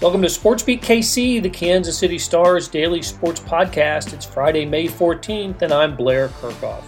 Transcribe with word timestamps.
Welcome 0.00 0.22
to 0.22 0.28
SportsBeat 0.28 0.80
KC, 0.80 1.42
the 1.42 1.50
Kansas 1.50 1.98
City 1.98 2.18
Stars 2.18 2.68
daily 2.68 3.02
sports 3.02 3.38
podcast. 3.38 4.14
It's 4.14 4.24
Friday, 4.24 4.64
May 4.64 4.86
14th, 4.86 5.60
and 5.60 5.74
I'm 5.74 5.94
Blair 5.94 6.28
Kerkhoff. 6.28 6.82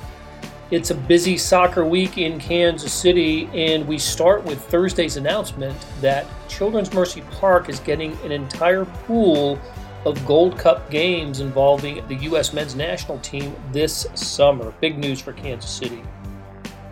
It's 0.71 0.93
a 0.93 0.95
busy 0.95 1.37
soccer 1.37 1.85
week 1.85 2.17
in 2.17 2.41
Kansas 2.41 2.91
City, 2.91 3.51
and 3.53 3.87
we 3.87 3.99
start 3.99 4.43
with 4.45 4.65
Thursday's 4.65 5.19
announcement 5.19 5.77
that 6.01 6.25
Children's 6.49 6.91
Mercy 6.95 7.21
Park 7.33 7.69
is 7.69 7.81
getting 7.81 8.17
an 8.25 8.33
entire 8.33 8.87
pool 8.87 9.61
of 10.07 10.25
Gold 10.25 10.59
Cup 10.59 10.89
games 10.89 11.41
involving 11.41 12.03
the 12.09 12.15
U.S. 12.15 12.55
men's 12.55 12.75
national 12.75 13.19
team 13.19 13.55
this 13.73 14.07
summer. 14.15 14.73
Big 14.81 14.97
news 14.97 15.21
for 15.21 15.35
Kansas 15.35 15.71
City. 15.71 16.03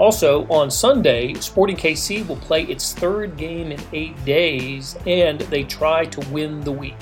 Also, 0.01 0.47
on 0.49 0.71
Sunday, 0.71 1.35
Sporting 1.35 1.77
KC 1.77 2.27
will 2.27 2.37
play 2.37 2.63
its 2.63 2.95
third 2.95 3.37
game 3.37 3.71
in 3.71 3.79
eight 3.93 4.25
days, 4.25 4.97
and 5.07 5.39
they 5.43 5.63
try 5.63 6.07
to 6.07 6.27
win 6.31 6.59
the 6.63 6.73
week. 6.73 6.97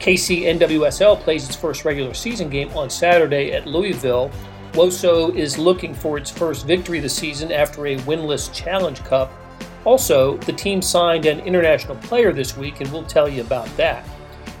KC 0.00 0.42
NWSL 0.42 1.18
plays 1.20 1.46
its 1.46 1.56
first 1.56 1.86
regular 1.86 2.12
season 2.12 2.50
game 2.50 2.68
on 2.76 2.90
Saturday 2.90 3.52
at 3.52 3.66
Louisville. 3.66 4.30
WOSO 4.74 5.34
is 5.34 5.56
looking 5.56 5.94
for 5.94 6.18
its 6.18 6.30
first 6.30 6.66
victory 6.66 7.00
this 7.00 7.16
season 7.16 7.50
after 7.50 7.86
a 7.86 7.96
winless 8.00 8.52
Challenge 8.52 9.02
Cup. 9.04 9.32
Also, 9.86 10.36
the 10.38 10.52
team 10.52 10.82
signed 10.82 11.24
an 11.24 11.40
international 11.40 11.96
player 11.96 12.34
this 12.34 12.54
week, 12.54 12.82
and 12.82 12.92
we'll 12.92 13.04
tell 13.04 13.30
you 13.30 13.40
about 13.40 13.74
that. 13.78 14.06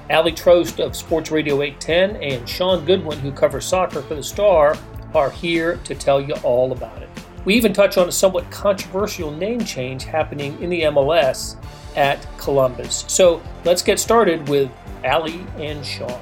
Ali 0.08 0.32
Trost 0.32 0.82
of 0.82 0.96
Sports 0.96 1.30
Radio 1.30 1.60
810 1.60 2.22
and 2.22 2.48
Sean 2.48 2.86
Goodwin, 2.86 3.18
who 3.18 3.30
covers 3.30 3.66
soccer 3.66 4.00
for 4.00 4.14
the 4.14 4.22
Star, 4.22 4.78
are 5.14 5.30
here 5.30 5.76
to 5.84 5.94
tell 5.94 6.22
you 6.22 6.32
all 6.36 6.72
about 6.72 7.02
it. 7.02 7.10
We 7.44 7.54
even 7.54 7.72
touch 7.72 7.98
on 7.98 8.08
a 8.08 8.12
somewhat 8.12 8.50
controversial 8.50 9.30
name 9.30 9.60
change 9.64 10.04
happening 10.04 10.60
in 10.62 10.70
the 10.70 10.82
MLS 10.82 11.56
at 11.96 12.26
Columbus. 12.38 13.04
So 13.08 13.42
let's 13.64 13.82
get 13.82 13.98
started 13.98 14.48
with 14.48 14.70
Ali 15.04 15.44
and 15.58 15.84
Sean. 15.84 16.20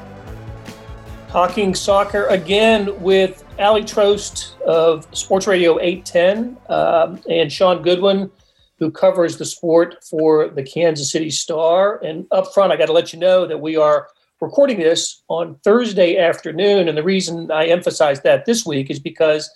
Talking 1.29 1.75
soccer 1.75 2.27
again 2.27 3.01
with 3.01 3.45
Ali 3.59 3.83
Trost 3.83 4.61
of 4.63 5.07
Sports 5.17 5.47
Radio 5.47 5.79
810 5.81 6.57
um, 6.69 7.21
and 7.31 7.51
Sean 7.51 7.83
Goodwin, 7.83 8.31
who 8.79 8.91
covers 8.91 9.39
the 9.39 9.45
sport 9.45 10.03
for 10.05 10.49
the 10.49 10.63
Kansas 10.63 11.11
City 11.11 11.31
Star. 11.31 11.99
And 12.05 12.27
up 12.33 12.53
front, 12.53 12.73
I 12.73 12.77
got 12.77 12.87
to 12.87 12.93
let 12.93 13.13
you 13.13 13.19
know 13.19 13.47
that 13.47 13.61
we 13.61 13.77
are 13.77 14.09
recording 14.41 14.81
this 14.81 15.23
on 15.29 15.55
Thursday 15.63 16.19
afternoon. 16.19 16.89
And 16.89 16.99
the 16.99 17.03
reason 17.03 17.51
I 17.51 17.67
emphasize 17.67 18.21
that 18.23 18.45
this 18.45 18.67
week 18.67 18.91
is 18.91 18.99
because 18.99 19.49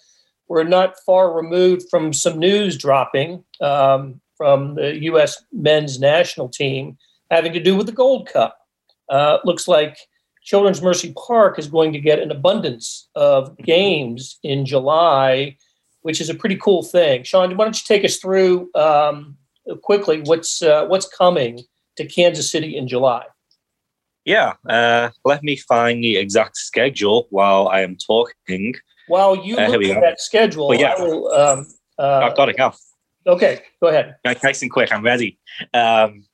we're 0.48 0.64
not 0.64 0.96
far 1.04 1.32
removed 1.32 1.86
from 1.90 2.12
some 2.12 2.38
news 2.38 2.76
dropping 2.76 3.44
um, 3.60 4.20
from 4.36 4.74
the 4.74 5.02
U.S. 5.04 5.42
men's 5.52 5.98
national 5.98 6.48
team 6.48 6.96
having 7.30 7.52
to 7.52 7.60
do 7.60 7.76
with 7.76 7.86
the 7.86 7.92
Gold 7.92 8.28
Cup. 8.28 8.58
Uh, 9.08 9.38
looks 9.44 9.66
like 9.66 9.98
Children's 10.42 10.82
Mercy 10.82 11.12
Park 11.16 11.58
is 11.58 11.66
going 11.66 11.92
to 11.92 11.98
get 11.98 12.20
an 12.20 12.30
abundance 12.30 13.08
of 13.16 13.56
games 13.58 14.38
in 14.42 14.64
July, 14.64 15.56
which 16.02 16.20
is 16.20 16.28
a 16.28 16.34
pretty 16.34 16.56
cool 16.56 16.82
thing. 16.82 17.24
Sean, 17.24 17.56
why 17.56 17.64
don't 17.64 17.76
you 17.76 17.84
take 17.86 18.04
us 18.04 18.18
through 18.18 18.70
um, 18.74 19.36
quickly 19.82 20.20
what's 20.22 20.62
uh, 20.62 20.86
what's 20.86 21.08
coming 21.08 21.60
to 21.96 22.06
Kansas 22.06 22.50
City 22.50 22.76
in 22.76 22.86
July? 22.86 23.24
Yeah, 24.24 24.54
uh, 24.68 25.10
let 25.24 25.42
me 25.42 25.56
find 25.56 26.02
the 26.02 26.16
exact 26.16 26.56
schedule 26.56 27.26
while 27.30 27.68
I 27.68 27.80
am 27.80 27.96
talking. 27.96 28.74
While 29.08 29.36
you 29.36 29.56
uh, 29.56 29.68
look 29.68 29.84
at 29.84 30.00
that 30.00 30.20
schedule, 30.20 30.68
well, 30.68 30.78
yeah. 30.78 30.94
Will, 30.98 31.28
um, 31.32 31.66
uh, 31.98 32.20
I've 32.24 32.36
got 32.36 32.48
it 32.48 32.56
now. 32.58 32.74
Okay, 33.26 33.60
go 33.82 33.88
ahead. 33.88 34.16
Nice 34.24 34.62
and 34.62 34.70
quick. 34.70 34.92
I'm 34.92 35.02
ready. 35.02 35.38
Um, 35.74 36.24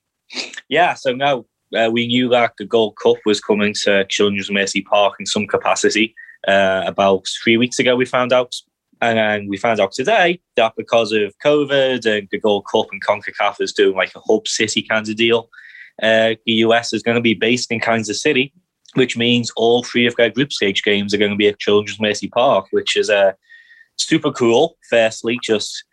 yeah, 0.68 0.94
so 0.94 1.14
now 1.14 1.46
uh, 1.76 1.90
we 1.90 2.06
knew 2.06 2.28
that 2.28 2.52
the 2.58 2.64
Gold 2.64 2.96
Cup 2.96 3.16
was 3.24 3.40
coming 3.40 3.74
to 3.82 4.04
Children's 4.06 4.50
Mercy 4.50 4.82
Park 4.82 5.14
in 5.18 5.26
some 5.26 5.46
capacity. 5.46 6.14
Uh, 6.46 6.82
about 6.86 7.26
three 7.42 7.56
weeks 7.56 7.78
ago, 7.78 7.96
we 7.96 8.04
found 8.04 8.32
out. 8.32 8.54
And 9.00 9.18
then 9.18 9.48
we 9.48 9.56
found 9.56 9.80
out 9.80 9.90
today 9.90 10.40
that 10.54 10.74
because 10.76 11.10
of 11.10 11.34
COVID 11.44 12.06
and 12.06 12.28
the 12.30 12.38
Gold 12.38 12.66
Cup 12.70 12.86
and 12.92 13.02
CONCACAF 13.04 13.60
is 13.60 13.72
doing 13.72 13.96
like 13.96 14.14
a 14.14 14.20
hub 14.20 14.46
city 14.46 14.80
kind 14.82 15.08
of 15.08 15.16
deal, 15.16 15.48
uh, 16.00 16.34
the 16.46 16.52
US 16.52 16.92
is 16.92 17.02
going 17.02 17.16
to 17.16 17.20
be 17.20 17.34
based 17.34 17.72
in 17.72 17.80
Kansas 17.80 18.22
City 18.22 18.52
which 18.94 19.16
means 19.16 19.50
all 19.56 19.82
three 19.82 20.06
of 20.06 20.14
their 20.16 20.30
group 20.30 20.52
stage 20.52 20.82
games 20.82 21.14
are 21.14 21.18
going 21.18 21.30
to 21.30 21.36
be 21.36 21.48
at 21.48 21.58
Children's 21.58 22.00
Mercy 22.00 22.28
Park, 22.28 22.66
which 22.70 22.96
is 22.96 23.08
uh, 23.08 23.32
super 23.96 24.30
cool. 24.30 24.76
Firstly, 24.88 25.38
just 25.42 25.84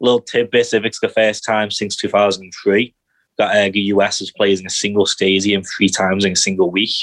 a 0.00 0.04
little 0.04 0.20
tidbit 0.20 0.74
if 0.74 0.84
it's 0.84 1.00
the 1.00 1.08
first 1.08 1.44
time 1.44 1.70
since 1.70 1.96
2003 1.96 2.94
that 3.38 3.50
uh, 3.50 3.70
the 3.72 3.80
US 3.80 4.20
has 4.20 4.30
played 4.30 4.60
in 4.60 4.66
a 4.66 4.70
single 4.70 5.06
stadium 5.06 5.62
three 5.62 5.88
times 5.88 6.24
in 6.24 6.32
a 6.32 6.36
single 6.36 6.70
week. 6.70 6.94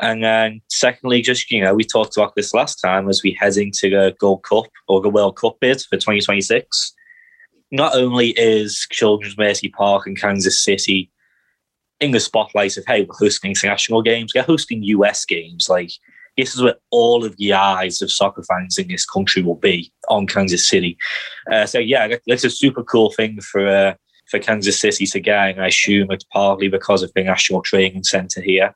And 0.00 0.24
then, 0.24 0.60
secondly, 0.68 1.22
just 1.22 1.50
you 1.50 1.62
know, 1.62 1.74
we 1.74 1.84
talked 1.84 2.16
about 2.16 2.34
this 2.34 2.52
last 2.52 2.76
time 2.76 3.08
as 3.08 3.22
we 3.22 3.32
head 3.32 3.56
into 3.56 3.90
the 3.90 4.14
Gold 4.18 4.42
Cup 4.42 4.66
or 4.88 5.00
the 5.00 5.08
World 5.08 5.36
Cup 5.36 5.56
bid 5.60 5.80
for 5.82 5.96
2026. 5.96 6.94
Not 7.70 7.96
only 7.96 8.30
is 8.30 8.86
Children's 8.90 9.38
Mercy 9.38 9.68
Park 9.68 10.06
in 10.06 10.14
Kansas 10.16 10.62
City 10.62 11.10
in 12.00 12.10
the 12.10 12.20
spotlight 12.20 12.76
of 12.76 12.84
hey, 12.86 13.02
we're 13.02 13.16
hosting 13.16 13.50
international 13.50 14.02
games, 14.02 14.32
we're 14.34 14.42
hosting 14.42 14.82
US 14.82 15.24
games. 15.24 15.68
Like 15.68 15.90
this 16.36 16.54
is 16.54 16.62
where 16.62 16.76
all 16.90 17.24
of 17.24 17.36
the 17.36 17.52
eyes 17.52 18.02
of 18.02 18.10
soccer 18.10 18.42
fans 18.42 18.78
in 18.78 18.88
this 18.88 19.06
country 19.06 19.42
will 19.42 19.56
be 19.56 19.92
on 20.08 20.26
Kansas 20.26 20.68
City. 20.68 20.96
Uh, 21.50 21.66
so 21.66 21.78
yeah, 21.78 22.16
that's 22.26 22.44
a 22.44 22.50
super 22.50 22.82
cool 22.82 23.10
thing 23.12 23.40
for 23.40 23.66
uh, 23.66 23.94
for 24.28 24.38
Kansas 24.38 24.80
City 24.80 25.06
to 25.06 25.20
get. 25.20 25.50
And 25.50 25.62
I 25.62 25.68
assume 25.68 26.10
it's 26.10 26.24
partly 26.24 26.68
because 26.68 27.02
of 27.02 27.12
the 27.14 27.22
National 27.22 27.62
Training 27.62 28.04
Center 28.04 28.40
here, 28.40 28.74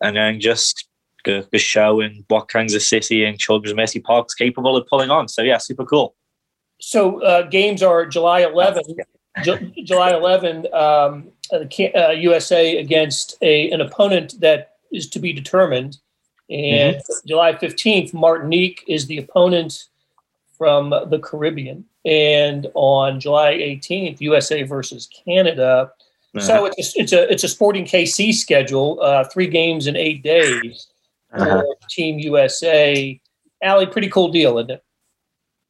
and 0.00 0.16
then 0.16 0.40
just 0.40 0.88
the, 1.24 1.46
the 1.50 1.58
show 1.58 2.00
and 2.00 2.24
what 2.28 2.48
Kansas 2.48 2.88
City 2.88 3.24
and 3.24 3.38
Children's 3.38 3.76
Mercy 3.76 4.00
Park 4.00 4.26
is 4.28 4.34
capable 4.34 4.76
of 4.76 4.86
pulling 4.86 5.10
on. 5.10 5.28
So 5.28 5.42
yeah, 5.42 5.58
super 5.58 5.84
cool. 5.84 6.14
So 6.80 7.22
uh, 7.22 7.42
games 7.42 7.82
are 7.82 8.06
July 8.06 8.40
11. 8.40 8.82
July 9.84 10.12
11, 10.12 10.72
um, 10.72 11.28
uh, 11.52 12.10
USA 12.10 12.78
against 12.78 13.36
a 13.42 13.70
an 13.70 13.80
opponent 13.80 14.40
that 14.40 14.76
is 14.92 15.08
to 15.10 15.18
be 15.18 15.32
determined. 15.32 15.98
And 16.48 16.96
mm-hmm. 16.96 17.28
July 17.28 17.52
15th, 17.54 18.14
Martinique 18.14 18.84
is 18.86 19.06
the 19.06 19.18
opponent 19.18 19.88
from 20.56 20.90
the 20.90 21.18
Caribbean. 21.18 21.84
And 22.04 22.68
on 22.74 23.18
July 23.18 23.54
18th, 23.54 24.20
USA 24.20 24.62
versus 24.62 25.08
Canada. 25.24 25.90
Uh-huh. 26.34 26.46
So 26.46 26.66
it's 26.66 26.96
a, 26.96 27.00
it's 27.00 27.12
a 27.12 27.32
it's 27.32 27.44
a 27.44 27.48
Sporting 27.48 27.84
KC 27.84 28.32
schedule, 28.34 29.00
uh, 29.02 29.24
three 29.24 29.48
games 29.48 29.86
in 29.86 29.96
eight 29.96 30.22
days 30.22 30.88
uh-huh. 31.32 31.62
for 31.62 31.76
Team 31.90 32.18
USA. 32.20 33.20
Ali, 33.62 33.86
pretty 33.86 34.08
cool 34.08 34.28
deal, 34.28 34.58
isn't 34.58 34.70
it? 34.70 34.84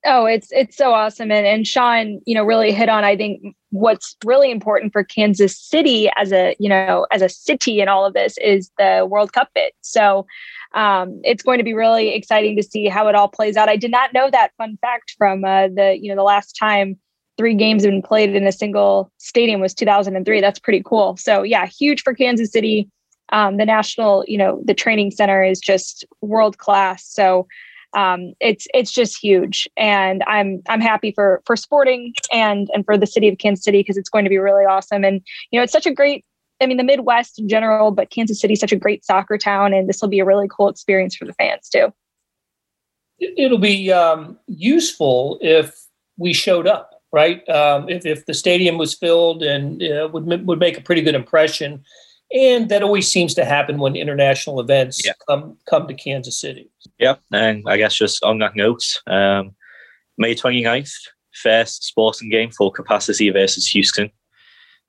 Oh, 0.06 0.24
it's 0.24 0.48
it's 0.52 0.76
so 0.76 0.92
awesome, 0.92 1.32
and 1.32 1.46
and 1.46 1.66
Sean, 1.66 2.20
you 2.26 2.34
know, 2.34 2.44
really 2.44 2.72
hit 2.72 2.88
on 2.88 3.04
I 3.04 3.16
think 3.16 3.56
what's 3.70 4.16
really 4.24 4.50
important 4.50 4.92
for 4.92 5.02
Kansas 5.02 5.58
City 5.58 6.08
as 6.16 6.32
a 6.32 6.54
you 6.60 6.68
know 6.68 7.06
as 7.10 7.22
a 7.22 7.28
city 7.28 7.80
in 7.80 7.88
all 7.88 8.06
of 8.06 8.14
this 8.14 8.38
is 8.38 8.70
the 8.78 9.06
World 9.10 9.32
Cup 9.32 9.50
bid. 9.54 9.72
So 9.82 10.26
um, 10.74 11.20
it's 11.24 11.42
going 11.42 11.58
to 11.58 11.64
be 11.64 11.74
really 11.74 12.14
exciting 12.14 12.56
to 12.56 12.62
see 12.62 12.86
how 12.86 13.08
it 13.08 13.14
all 13.14 13.28
plays 13.28 13.56
out. 13.56 13.68
I 13.68 13.76
did 13.76 13.90
not 13.90 14.12
know 14.14 14.30
that 14.30 14.52
fun 14.58 14.78
fact 14.80 15.14
from 15.18 15.44
uh, 15.44 15.68
the 15.68 15.98
you 16.00 16.08
know 16.08 16.16
the 16.16 16.22
last 16.22 16.52
time 16.52 16.96
three 17.36 17.54
games 17.54 17.82
have 17.82 17.90
been 17.90 18.02
played 18.02 18.34
in 18.34 18.46
a 18.46 18.52
single 18.52 19.10
stadium 19.18 19.60
was 19.60 19.74
2003. 19.74 20.40
That's 20.40 20.58
pretty 20.60 20.82
cool. 20.84 21.16
So 21.16 21.42
yeah, 21.42 21.66
huge 21.66 22.02
for 22.02 22.14
Kansas 22.14 22.52
City. 22.52 22.88
Um, 23.32 23.56
the 23.56 23.66
national, 23.66 24.24
you 24.28 24.38
know, 24.38 24.62
the 24.64 24.72
training 24.72 25.10
center 25.10 25.42
is 25.42 25.58
just 25.58 26.04
world 26.20 26.58
class. 26.58 27.04
So 27.04 27.48
um, 27.96 28.34
it's 28.40 28.68
it's 28.74 28.92
just 28.92 29.18
huge, 29.18 29.66
and 29.76 30.22
I'm 30.26 30.62
I'm 30.68 30.82
happy 30.82 31.12
for 31.12 31.42
for 31.46 31.56
Sporting 31.56 32.12
and 32.30 32.68
and 32.74 32.84
for 32.84 32.98
the 32.98 33.06
city 33.06 33.26
of 33.26 33.38
Kansas 33.38 33.64
City 33.64 33.80
because 33.80 33.96
it's 33.96 34.10
going 34.10 34.24
to 34.24 34.28
be 34.28 34.36
really 34.36 34.64
awesome. 34.64 35.02
And 35.02 35.22
you 35.50 35.58
know, 35.58 35.64
it's 35.64 35.72
such 35.72 35.86
a 35.86 35.92
great. 35.92 36.24
I 36.60 36.66
mean, 36.66 36.76
the 36.76 36.84
Midwest 36.84 37.38
in 37.38 37.48
general, 37.48 37.90
but 37.90 38.10
Kansas 38.10 38.40
City 38.40 38.52
is 38.52 38.60
such 38.60 38.72
a 38.72 38.76
great 38.76 39.04
soccer 39.04 39.38
town, 39.38 39.72
and 39.72 39.88
this 39.88 40.00
will 40.00 40.08
be 40.08 40.20
a 40.20 40.24
really 40.24 40.46
cool 40.48 40.68
experience 40.68 41.16
for 41.16 41.24
the 41.24 41.32
fans 41.34 41.68
too. 41.68 41.92
It'll 43.18 43.58
be 43.58 43.90
um, 43.90 44.38
useful 44.46 45.38
if 45.40 45.74
we 46.18 46.34
showed 46.34 46.66
up, 46.66 47.02
right? 47.12 47.46
Um, 47.48 47.88
if, 47.88 48.04
if 48.04 48.26
the 48.26 48.34
stadium 48.34 48.76
was 48.76 48.92
filled 48.92 49.42
and 49.42 49.82
uh, 49.82 50.08
would 50.12 50.46
would 50.46 50.60
make 50.60 50.76
a 50.76 50.82
pretty 50.82 51.00
good 51.00 51.14
impression 51.14 51.82
and 52.32 52.68
that 52.68 52.82
always 52.82 53.10
seems 53.10 53.34
to 53.34 53.44
happen 53.44 53.78
when 53.78 53.96
international 53.96 54.60
events 54.60 55.04
yeah. 55.04 55.12
come 55.28 55.56
come 55.68 55.86
to 55.86 55.94
Kansas 55.94 56.40
City. 56.40 56.70
Yeah, 56.98 57.16
and 57.32 57.62
I 57.66 57.76
guess 57.76 57.94
just 57.94 58.22
on 58.24 58.38
that 58.38 58.56
note, 58.56 58.84
um, 59.06 59.54
May 60.18 60.34
29th, 60.34 60.92
first 61.42 61.84
sporting 61.84 62.30
game 62.30 62.50
full 62.50 62.70
capacity 62.70 63.30
versus 63.30 63.68
Houston. 63.68 64.10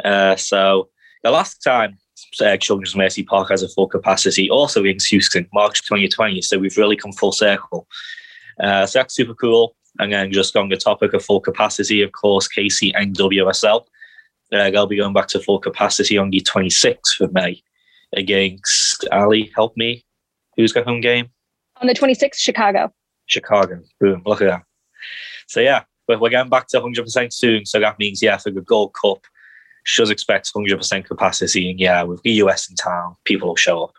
Uh, 0.04 0.36
so 0.36 0.90
the 1.24 1.32
last 1.32 1.58
time 1.58 1.98
uh, 2.42 2.58
Children's 2.58 2.96
Mercy 2.96 3.24
Park 3.24 3.50
has 3.50 3.64
a 3.64 3.70
full 3.70 3.88
capacity, 3.88 4.50
also 4.50 4.82
against 4.82 5.10
Houston, 5.10 5.48
March 5.54 5.82
2020. 5.84 6.42
So 6.42 6.58
we've 6.58 6.78
really 6.78 6.96
come 6.96 7.12
full 7.12 7.32
circle. 7.32 7.88
Uh, 8.60 8.86
so 8.86 9.00
that's 9.00 9.16
super 9.16 9.36
cool. 9.36 9.76
And 10.00 10.14
then 10.14 10.32
just 10.32 10.56
on 10.56 10.70
the 10.70 10.78
topic 10.78 11.14
of 11.14 11.24
full 11.24 11.40
capacity, 11.40 12.02
of 12.02 12.12
course, 12.12 12.48
KC 12.48 12.94
NWSL 12.96 13.86
Uh, 14.52 14.70
they'll 14.70 14.88
be 14.88 14.98
going 14.98 15.14
back 15.14 15.28
to 15.28 15.40
full 15.40 15.60
capacity 15.60 16.18
on 16.18 16.30
the 16.30 16.42
26th 16.42 17.20
of 17.20 17.34
May 17.34 17.62
against 18.14 19.06
Ali. 19.12 19.52
Help 19.56 19.76
me. 19.76 20.06
Who's 20.56 20.72
got 20.72 20.86
home 20.86 21.02
game? 21.02 21.30
On 21.82 21.88
the 21.88 21.94
26th, 21.94 22.36
Chicago. 22.36 22.92
Chicago. 23.26 23.82
Boom. 24.00 24.22
Look 24.26 24.42
at 24.42 24.48
that. 24.48 24.64
So, 25.48 25.60
yeah, 25.60 25.84
we're, 26.08 26.18
we're 26.18 26.30
getting 26.30 26.50
back 26.50 26.68
to 26.70 26.80
100% 26.80 27.34
soon. 27.34 27.66
So 27.66 27.80
that 27.80 28.00
means, 28.00 28.24
yeah, 28.24 28.38
for 28.38 28.52
the 28.52 28.62
Gold 28.62 28.94
Cup, 28.94 29.26
should 29.84 30.10
expect 30.10 30.54
100% 30.54 31.06
capacity. 31.06 31.72
And 31.72 31.80
yeah, 31.80 32.04
with 32.04 32.22
the 32.24 32.32
US 32.32 32.70
in 32.70 32.76
town, 32.76 33.16
people 33.24 33.48
will 33.48 33.56
show 33.56 33.84
up. 33.86 33.94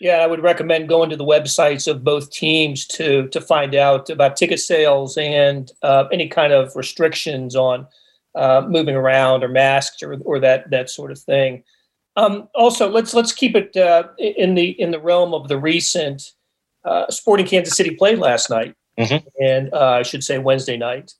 Yeah, 0.00 0.16
I 0.16 0.26
would 0.26 0.42
recommend 0.42 0.88
going 0.88 1.10
to 1.10 1.16
the 1.16 1.24
websites 1.24 1.86
of 1.86 2.02
both 2.02 2.30
teams 2.30 2.86
to 2.88 3.28
to 3.28 3.40
find 3.40 3.74
out 3.74 4.10
about 4.10 4.36
ticket 4.36 4.58
sales 4.58 5.16
and 5.16 5.70
uh, 5.82 6.06
any 6.12 6.28
kind 6.28 6.52
of 6.52 6.74
restrictions 6.74 7.54
on 7.54 7.86
uh, 8.34 8.64
moving 8.68 8.96
around 8.96 9.44
or 9.44 9.48
masks 9.48 10.02
or, 10.02 10.16
or 10.24 10.38
that 10.40 10.70
that 10.70 10.90
sort 10.90 11.10
of 11.10 11.18
thing. 11.18 11.62
Um, 12.16 12.48
also, 12.54 12.88
let's 12.88 13.14
let's 13.14 13.32
keep 13.32 13.56
it 13.56 13.76
uh, 13.76 14.08
in 14.18 14.54
the 14.54 14.70
in 14.80 14.90
the 14.90 15.00
realm 15.00 15.34
of 15.34 15.48
the 15.48 15.58
recent 15.58 16.32
uh, 16.84 17.10
Sporting 17.10 17.46
Kansas 17.46 17.76
City 17.76 17.94
played 17.94 18.18
last 18.18 18.50
night, 18.50 18.74
mm-hmm. 18.98 19.26
and 19.42 19.72
uh, 19.72 19.90
I 19.90 20.02
should 20.02 20.22
say 20.22 20.38
Wednesday 20.38 20.76
night. 20.76 21.12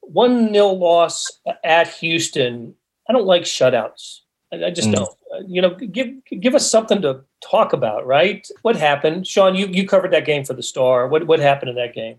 One 0.00 0.50
nil 0.50 0.78
loss 0.78 1.26
at 1.62 1.88
Houston. 1.94 2.74
I 3.08 3.12
don't 3.12 3.26
like 3.26 3.42
shutouts. 3.42 4.20
I, 4.52 4.64
I 4.66 4.70
just 4.70 4.88
mm. 4.88 4.94
don't. 4.94 5.08
You 5.46 5.62
know, 5.62 5.74
give 5.74 6.08
give 6.40 6.54
us 6.54 6.68
something 6.68 7.02
to 7.02 7.20
talk 7.40 7.72
about, 7.72 8.06
right? 8.06 8.48
What 8.62 8.76
happened, 8.76 9.26
Sean? 9.26 9.54
You 9.54 9.66
you 9.66 9.86
covered 9.86 10.12
that 10.12 10.24
game 10.24 10.44
for 10.44 10.54
the 10.54 10.62
Star. 10.62 11.06
What 11.06 11.26
what 11.26 11.38
happened 11.38 11.70
in 11.70 11.76
that 11.76 11.94
game? 11.94 12.16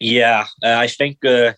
Yeah, 0.00 0.46
uh, 0.62 0.76
I 0.76 0.86
think 0.86 1.24
uh, 1.24 1.54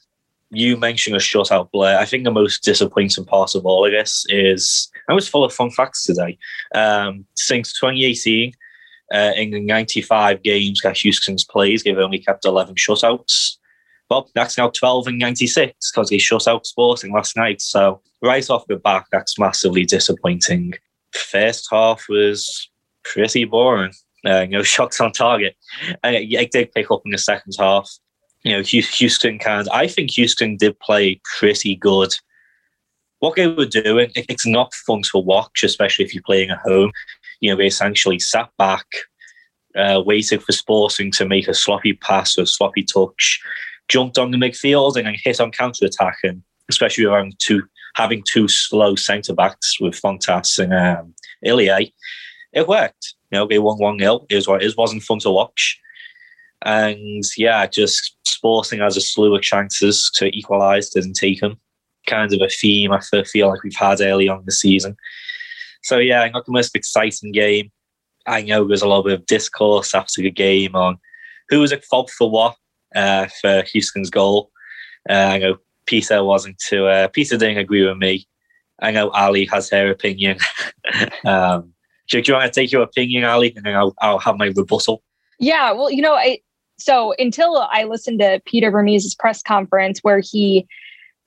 you 0.51 0.77
mentioned 0.77 1.17
a 1.17 1.19
shutout, 1.19 1.71
Blair. 1.71 1.99
I 1.99 2.05
think 2.05 2.25
the 2.25 2.31
most 2.31 2.63
disappointing 2.63 3.25
part 3.25 3.55
of 3.55 3.67
all 3.67 3.85
of 3.85 3.93
this 3.93 4.25
is 4.29 4.91
I 5.09 5.15
was 5.15 5.29
full 5.29 5.45
of 5.45 5.53
fun 5.53 5.71
facts 5.71 6.05
today. 6.05 6.39
Um, 6.75 7.27
since 7.35 7.73
2018, 7.79 8.53
uh, 9.13 9.33
in 9.37 9.67
95 9.67 10.43
games 10.43 10.81
that 10.83 10.97
Houston's 10.99 11.45
played, 11.45 11.83
they've 11.85 11.99
only 11.99 12.19
kept 12.19 12.45
11 12.45 12.75
shutouts. 12.75 13.57
Well, 14.11 14.31
that's 14.35 14.57
now 14.57 14.71
12 14.71 15.09
and 15.09 15.19
96 15.19 15.91
because 15.91 16.11
they 16.11 16.19
shut 16.19 16.47
out 16.47 16.67
Sporting 16.67 17.13
last 17.13 17.37
night. 17.37 17.61
So 17.61 18.01
right 18.23 18.49
off 18.49 18.67
the 18.69 18.77
back, 18.77 19.07
that's 19.11 19.39
massively 19.39 19.85
disappointing. 19.85 20.75
First 21.13 21.69
half 21.71 22.05
was 22.09 22.69
pretty 23.05 23.45
boring. 23.45 23.93
Uh, 24.25 24.47
no 24.49 24.63
shots 24.65 25.01
on 25.01 25.13
target. 25.13 25.57
And 26.03 26.17
it, 26.17 26.33
it 26.33 26.51
did 26.53 26.73
pick 26.73 26.91
up 26.91 27.03
in 27.05 27.13
the 27.13 27.19
second 27.19 27.55
half. 27.59 27.91
You 28.47 28.53
know, 28.53 28.63
Houston 28.63 29.41
kind. 29.41 29.69
I 29.73 29.89
think 29.89 30.13
Houston 30.13 30.57
did 30.57 30.79
play 30.79 31.21
pretty 31.37 31.75
good. 31.75 32.15
What 33.19 33.35
they 33.35 33.49
were 33.49 33.67
doing, 33.67 34.13
it's 34.15 34.47
not 34.47 34.73
fun 34.73 35.03
to 35.11 35.19
watch, 35.19 35.65
especially 35.65 36.05
if 36.05 36.15
you're 36.15 36.23
playing 36.25 36.51
at 36.51 36.59
home. 36.59 36.93
You 37.41 37.51
know, 37.51 37.57
they 37.57 37.67
essentially 37.67 38.21
sat 38.21 38.49
back, 38.57 38.87
uh, 39.77 40.01
waited 40.07 40.45
for 40.45 40.53
Sporting 40.53 41.11
to 41.13 41.27
make 41.27 41.49
a 41.49 41.55
sloppy 41.55 41.95
pass 41.95 42.39
or 42.39 42.47
sloppy 42.47 42.85
touch, 42.85 43.41
jumped 43.89 44.17
on 44.17 44.31
the 44.31 44.39
midfield 44.39 44.95
and 44.95 45.17
hit 45.25 45.41
on 45.41 45.51
counter 45.51 45.85
attack, 45.85 46.19
and 46.23 46.41
especially 46.69 47.05
around 47.05 47.35
two 47.41 47.65
having 47.97 48.23
two 48.29 48.47
slow 48.47 48.95
centre 48.95 49.35
backs 49.35 49.81
with 49.81 50.01
Fontas 50.01 50.61
and 50.61 50.73
um, 50.73 51.15
it 52.53 52.69
worked. 52.69 53.15
You 53.33 53.39
know, 53.39 53.49
they 53.49 53.59
won 53.59 53.79
one 53.79 53.99
0 53.99 54.25
It 54.31 54.37
was 54.37 54.47
what 54.47 54.63
it 54.63 54.77
wasn't 54.79 55.03
fun 55.03 55.19
to 55.21 55.33
watch, 55.33 55.81
and 56.65 57.25
yeah, 57.37 57.67
just 57.67 58.16
Sporting 58.47 58.79
has 58.79 58.97
a 58.97 59.01
slew 59.01 59.35
of 59.35 59.43
chances 59.43 60.09
to 60.15 60.27
equalise, 60.27 60.91
doesn't 60.91 61.15
take 61.15 61.41
them. 61.41 61.59
Kind 62.07 62.33
of 62.33 62.41
a 62.41 62.49
theme 62.49 62.93
I 62.93 63.01
feel 63.25 63.49
like 63.49 63.65
we've 63.65 63.75
had 63.75 64.01
early 64.01 64.29
on 64.29 64.45
the 64.47 64.53
season. 64.53 64.97
So 65.83 65.99
yeah, 65.99 66.29
not 66.29 66.47
the 66.47 66.53
most 66.53 66.77
exciting 66.77 67.33
game. 67.33 67.73
I 68.29 68.43
know 68.43 68.65
there's 68.65 68.83
a 68.83 68.89
lot 68.89 69.11
of 69.11 69.27
discourse 69.27 69.97
after 69.97 70.23
the 70.23 70.31
game 70.31 70.77
on 70.77 70.97
who 71.49 71.59
was 71.59 71.73
at 71.73 71.85
fault 71.85 72.09
for 72.11 72.31
what 72.31 72.55
uh, 72.95 73.27
for 73.41 73.65
Houston's 73.73 74.11
goal. 74.11 74.53
Uh, 75.11 75.15
I 75.15 75.39
know 75.39 75.57
Peter 75.87 76.23
wasn't 76.23 76.57
too. 76.59 76.87
Uh, 76.87 77.09
Peter 77.09 77.37
didn't 77.37 77.59
agree 77.59 77.85
with 77.85 77.99
me. 77.99 78.29
I 78.81 78.93
know 78.93 79.11
Ali 79.11 79.45
has 79.47 79.71
her 79.71 79.91
opinion. 79.91 80.39
um, 81.25 81.73
do, 82.09 82.23
do, 82.23 82.31
you 82.31 82.39
want 82.39 82.53
to 82.53 82.61
take 82.61 82.71
your 82.71 82.83
opinion, 82.83 83.25
Ali, 83.25 83.53
and 83.57 83.67
then 83.67 83.75
I'll, 83.75 83.95
I'll 84.01 84.21
have 84.21 84.39
my 84.39 84.53
rebuttal? 84.55 85.03
Yeah, 85.41 85.73
well, 85.73 85.91
you 85.91 86.03
know, 86.03 86.15
I 86.15 86.39
so 86.79 87.15
until 87.19 87.67
I 87.71 87.85
listened 87.85 88.21
to 88.21 88.41
Peter 88.45 88.71
Vermes' 88.71 89.15
press 89.15 89.43
conference 89.43 90.01
where 90.01 90.21
he, 90.21 90.67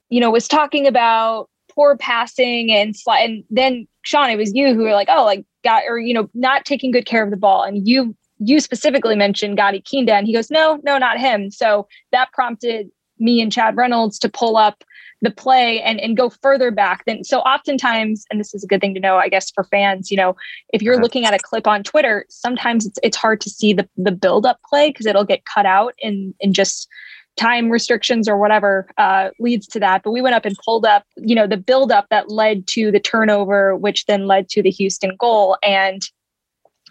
you 0.10 0.20
know, 0.20 0.32
was 0.32 0.48
talking 0.48 0.88
about 0.88 1.50
poor 1.70 1.98
passing 1.98 2.72
and 2.72 2.96
and 3.08 3.44
then 3.50 3.88
Sean, 4.04 4.30
it 4.30 4.38
was 4.38 4.54
you 4.54 4.74
who 4.74 4.84
were 4.84 4.94
like, 4.94 5.10
oh, 5.10 5.26
like 5.26 5.46
got 5.64 5.84
or 5.88 6.00
you 6.00 6.14
know, 6.14 6.30
not 6.34 6.66
taking 6.66 6.92
good 6.92 7.06
care 7.06 7.24
of 7.24 7.32
the 7.32 7.38
ball, 7.38 7.64
and 7.64 7.88
you 7.88 8.16
you 8.40 8.60
specifically 8.60 9.16
mentioned 9.16 9.58
Gadi 9.58 9.82
Kinda, 9.82 10.14
and 10.14 10.26
he 10.26 10.34
goes, 10.34 10.50
no, 10.50 10.80
no, 10.84 10.98
not 10.98 11.20
him. 11.20 11.52
So 11.52 11.88
that 12.12 12.32
prompted 12.32 12.90
me 13.20 13.42
and 13.42 13.52
Chad 13.52 13.76
Reynolds 13.76 14.20
to 14.20 14.30
pull 14.30 14.58
up 14.58 14.84
the 15.22 15.32
play 15.32 15.82
and, 15.82 16.00
and 16.00 16.16
go 16.16 16.30
further 16.30 16.72
back 16.72 17.04
than 17.06 17.24
so 17.24 17.40
oftentimes 17.40 18.26
and 18.30 18.40
this 18.40 18.54
is 18.54 18.64
a 18.64 18.68
good 18.68 18.80
thing 18.80 18.94
to 18.94 19.00
know 19.00 19.18
i 19.18 19.28
guess 19.28 19.52
for 19.52 19.66
fans 19.66 20.10
you 20.10 20.18
know 20.18 20.36
if 20.72 20.82
you're 20.82 20.96
uh-huh. 20.96 21.04
looking 21.04 21.26
at 21.26 21.34
a 21.34 21.40
clip 21.40 21.68
on 21.68 21.84
twitter 21.84 22.26
sometimes 22.30 22.86
it's, 22.86 23.00
it's 23.04 23.18
hard 23.18 23.42
to 23.42 23.50
see 23.50 23.74
the, 23.74 23.88
the 23.98 24.12
build 24.12 24.46
up 24.46 24.60
play 24.70 24.90
because 24.90 25.06
it'll 25.06 25.26
get 25.26 25.46
cut 25.46 25.66
out 25.66 25.94
in 26.00 26.34
in 26.40 26.54
just 26.54 26.88
time 27.38 27.70
restrictions 27.70 28.28
or 28.28 28.38
whatever 28.38 28.90
uh, 28.98 29.30
leads 29.40 29.68
to 29.68 29.80
that 29.80 30.04
but 30.04 30.12
we 30.12 30.22
went 30.22 30.36
up 30.36 30.46
and 30.46 30.58
pulled 30.64 30.86
up 30.86 31.06
you 31.18 31.36
know 31.36 31.48
the 31.48 31.58
build 31.58 31.92
up 31.92 32.06
that 32.10 32.30
led 32.30 32.68
to 32.68 32.92
the 32.92 33.00
turnover 33.00 33.76
which 33.76 34.06
then 34.06 34.26
led 34.26 34.50
to 34.50 34.62
the 34.62 34.72
houston 34.72 35.16
goal 35.18 35.58
and 35.64 36.04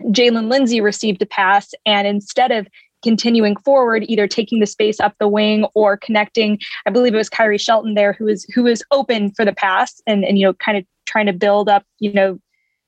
Jaylin 0.05 0.49
Lindsey 0.49 0.81
received 0.81 1.23
a 1.23 1.27
pass, 1.27 1.75
and 1.85 2.07
instead 2.07 2.53
of 2.53 2.69
continuing 3.03 3.57
forward, 3.57 4.05
either 4.09 4.27
taking 4.27 4.61
the 4.61 4.67
space 4.67 5.01
up 5.01 5.15
the 5.19 5.29
wing 5.29 5.67
or 5.75 5.97
connecting, 5.97 6.59
I 6.87 6.91
believe 6.91 7.15
it 7.15 7.19
was 7.19 7.31
Khiry 7.31 7.61
Shelton 7.61 7.95
there 7.95 8.13
who 8.13 8.25
was 8.27 8.45
who 8.55 8.65
was 8.65 8.83
open 8.91 9.33
for 9.33 9.45
the 9.45 9.53
pass 9.53 10.01
and 10.07 10.25
and 10.25 10.39
you 10.39 10.47
know 10.47 10.55
kind 10.55 10.79
of 10.79 10.85
trying 11.07 11.27
to 11.27 11.33
build 11.33 11.69
up, 11.69 11.85
you 11.99 12.13
know, 12.13 12.39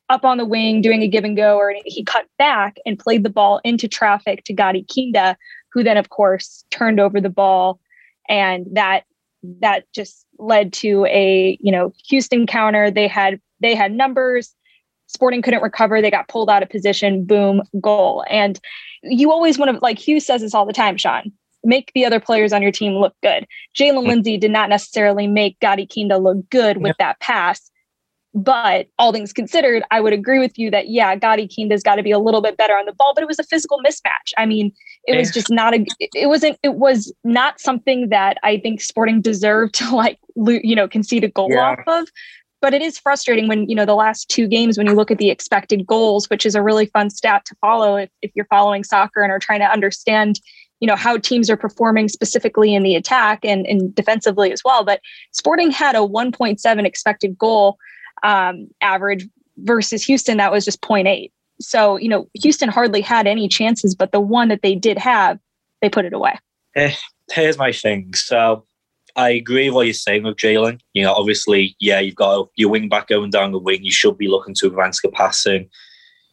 up 0.08 0.24
on 0.24 0.38
the 0.38 0.44
wing, 0.44 0.82
doing 0.82 1.02
a 1.02 1.08
give 1.08 1.24
and 1.24 1.36
go, 1.36 1.56
or 1.56 1.74
he 1.84 2.04
cut 2.04 2.26
back 2.38 2.76
and 2.84 2.98
played 2.98 3.24
the 3.24 3.30
ball 3.30 3.60
into 3.64 3.88
traffic 3.88 4.44
to 4.44 4.52
Gadi 4.52 4.82
Kinda, 4.82 5.36
who 5.72 5.82
then 5.82 5.96
of 5.96 6.10
course 6.10 6.64
turned 6.70 7.00
over 7.00 7.20
the 7.20 7.30
ball, 7.30 7.80
and 8.28 8.66
that 8.72 9.04
that 9.60 9.84
just 9.94 10.26
led 10.38 10.72
to 10.72 11.06
a 11.06 11.56
you 11.60 11.72
know 11.72 11.92
Houston 12.08 12.46
counter. 12.46 12.90
They 12.90 13.08
had 13.08 13.40
they 13.60 13.74
had 13.74 13.92
numbers 13.92 14.54
Sporting 15.12 15.42
couldn't 15.42 15.62
recover. 15.62 16.00
They 16.00 16.10
got 16.10 16.28
pulled 16.28 16.50
out 16.50 16.62
of 16.62 16.70
position. 16.70 17.24
Boom, 17.24 17.62
goal. 17.80 18.24
And 18.30 18.60
you 19.02 19.32
always 19.32 19.58
want 19.58 19.72
to, 19.72 19.78
like 19.82 19.98
Hugh 19.98 20.20
says 20.20 20.40
this 20.40 20.54
all 20.54 20.66
the 20.66 20.72
time, 20.72 20.96
Sean, 20.96 21.32
make 21.64 21.90
the 21.94 22.04
other 22.04 22.20
players 22.20 22.52
on 22.52 22.62
your 22.62 22.72
team 22.72 22.94
look 22.94 23.14
good. 23.22 23.46
Mm-hmm. 23.78 24.08
Lindsey 24.08 24.36
did 24.36 24.50
not 24.50 24.68
necessarily 24.68 25.26
make 25.26 25.58
Gadi 25.60 25.86
Kinda 25.86 26.18
look 26.18 26.48
good 26.50 26.78
with 26.78 26.96
that 26.98 27.18
pass. 27.20 27.70
But 28.32 28.86
all 28.96 29.12
things 29.12 29.32
considered, 29.32 29.82
I 29.90 30.00
would 30.00 30.12
agree 30.12 30.38
with 30.38 30.56
you 30.56 30.70
that 30.70 30.88
yeah, 30.88 31.16
Gadi 31.16 31.48
Kinda's 31.48 31.82
got 31.82 31.96
to 31.96 32.02
be 32.04 32.12
a 32.12 32.18
little 32.20 32.40
bit 32.40 32.56
better 32.56 32.74
on 32.74 32.86
the 32.86 32.92
ball, 32.92 33.12
but 33.12 33.22
it 33.22 33.26
was 33.26 33.40
a 33.40 33.44
physical 33.44 33.80
mismatch. 33.84 34.32
I 34.38 34.46
mean, 34.46 34.72
it 35.04 35.16
was 35.16 35.32
just 35.32 35.50
not 35.50 35.74
a 35.74 35.84
it 36.14 36.28
wasn't 36.28 36.56
it 36.62 36.74
was 36.74 37.12
not 37.24 37.58
something 37.58 38.08
that 38.10 38.36
I 38.44 38.58
think 38.58 38.82
Sporting 38.82 39.20
deserved 39.20 39.74
to 39.74 39.96
like 39.96 40.20
you 40.36 40.76
know 40.76 40.86
concede 40.86 41.24
a 41.24 41.28
goal 41.28 41.48
yeah. 41.50 41.58
off 41.58 41.80
of 41.88 42.08
but 42.60 42.74
it 42.74 42.82
is 42.82 42.98
frustrating 42.98 43.48
when 43.48 43.68
you 43.68 43.74
know 43.74 43.86
the 43.86 43.94
last 43.94 44.28
two 44.28 44.46
games 44.46 44.76
when 44.76 44.86
you 44.86 44.94
look 44.94 45.10
at 45.10 45.18
the 45.18 45.30
expected 45.30 45.86
goals 45.86 46.28
which 46.30 46.46
is 46.46 46.54
a 46.54 46.62
really 46.62 46.86
fun 46.86 47.10
stat 47.10 47.44
to 47.44 47.54
follow 47.60 47.96
if, 47.96 48.10
if 48.22 48.30
you're 48.34 48.46
following 48.46 48.84
soccer 48.84 49.22
and 49.22 49.32
are 49.32 49.38
trying 49.38 49.60
to 49.60 49.70
understand 49.70 50.40
you 50.80 50.86
know 50.86 50.96
how 50.96 51.16
teams 51.16 51.50
are 51.50 51.56
performing 51.56 52.08
specifically 52.08 52.74
in 52.74 52.82
the 52.82 52.94
attack 52.94 53.40
and, 53.44 53.66
and 53.66 53.94
defensively 53.94 54.50
as 54.50 54.62
well. 54.64 54.82
But 54.82 55.00
sporting 55.30 55.70
had 55.70 55.94
a 55.94 55.98
1.7 55.98 56.86
expected 56.86 57.36
goal 57.36 57.76
um, 58.22 58.68
average 58.80 59.28
versus 59.58 60.02
houston 60.02 60.38
that 60.38 60.50
was 60.50 60.64
just 60.64 60.80
0.8 60.80 61.30
so 61.60 61.98
you 61.98 62.08
know 62.08 62.26
houston 62.32 62.70
hardly 62.70 63.02
had 63.02 63.26
any 63.26 63.46
chances 63.46 63.94
but 63.94 64.10
the 64.10 64.20
one 64.20 64.48
that 64.48 64.62
they 64.62 64.74
did 64.74 64.96
have 64.96 65.38
they 65.80 65.88
put 65.88 66.04
it 66.04 66.12
away. 66.12 66.38
Eh, 66.76 66.94
here's 67.30 67.58
my 67.58 67.72
thing. 67.72 68.14
So 68.14 68.64
I 69.16 69.30
agree 69.30 69.68
with 69.68 69.74
what 69.74 69.86
you're 69.86 69.94
saying 69.94 70.22
with 70.22 70.36
Jaylin. 70.36 70.80
You 70.92 71.04
know, 71.04 71.12
obviously, 71.12 71.76
yeah, 71.80 72.00
you've 72.00 72.14
got 72.14 72.48
your 72.56 72.70
wing 72.70 72.88
back 72.88 73.08
going 73.08 73.30
down 73.30 73.52
the 73.52 73.58
wing. 73.58 73.84
You 73.84 73.92
should 73.92 74.18
be 74.18 74.28
looking 74.28 74.54
to 74.56 74.66
advance 74.66 75.00
the 75.02 75.10
passing. 75.10 75.68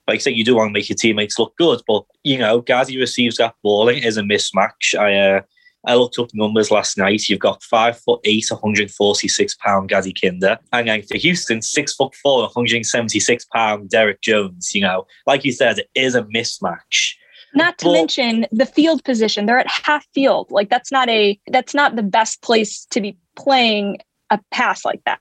Like 0.08 0.16
I 0.16 0.20
say, 0.20 0.32
you 0.32 0.46
do 0.46 0.56
want 0.56 0.70
to 0.70 0.74
make 0.74 0.90
your 0.90 0.96
teammates 0.96 1.38
look 1.38 1.56
good, 1.58 1.82
but 1.88 2.04
you 2.24 2.38
know, 2.38 2.62
Gadi 2.62 2.98
receives 2.98 3.38
that 3.38 3.56
ball. 3.62 3.90
It 3.90 4.06
is 4.06 4.18
a 4.18 4.22
mismatch. 4.22 4.98
I 4.98 5.16
uh, 5.16 5.42
I 5.86 5.96
looked 5.96 6.20
up 6.20 6.30
numbers 6.34 6.72
last 6.72 6.98
night. 6.98 7.30
You've 7.30 7.40
got 7.40 7.64
five 7.64 7.98
foot 8.00 8.20
eight, 8.26 8.46
146 8.50 9.56
pound 9.56 9.90
Gadi 9.90 10.14
Kinda, 10.14 10.60
and 10.74 10.88
then 10.88 11.02
for 11.02 11.18
Houston, 11.18 11.62
six 11.62 11.94
foot 11.94 12.14
four, 12.16 12.42
176 12.44 13.46
pound 13.54 13.90
Derek 13.90 14.22
Jones. 14.22 14.74
You 14.74 14.82
know, 14.82 15.06
like 15.26 15.44
you 15.46 15.52
said, 15.52 15.80
it 15.80 15.90
is 15.96 16.16
a 16.16 16.24
mismatch. 16.24 17.16
Not 17.54 17.78
to 17.80 17.92
mention 17.92 18.46
the 18.52 18.66
field 18.66 19.04
position. 19.04 19.46
They're 19.46 19.60
at 19.60 19.70
half 19.70 20.06
field. 20.14 20.52
Like 20.52 20.70
that's 20.70 20.92
not 20.92 21.10
a 21.10 21.40
that's 21.48 21.74
not 21.74 21.96
the 21.96 22.04
best 22.04 22.42
place 22.42 22.86
to 22.92 23.02
be 23.02 23.18
playing 23.36 24.00
a 24.30 24.40
pass 24.52 24.84
like 24.84 25.02
that. 25.06 25.20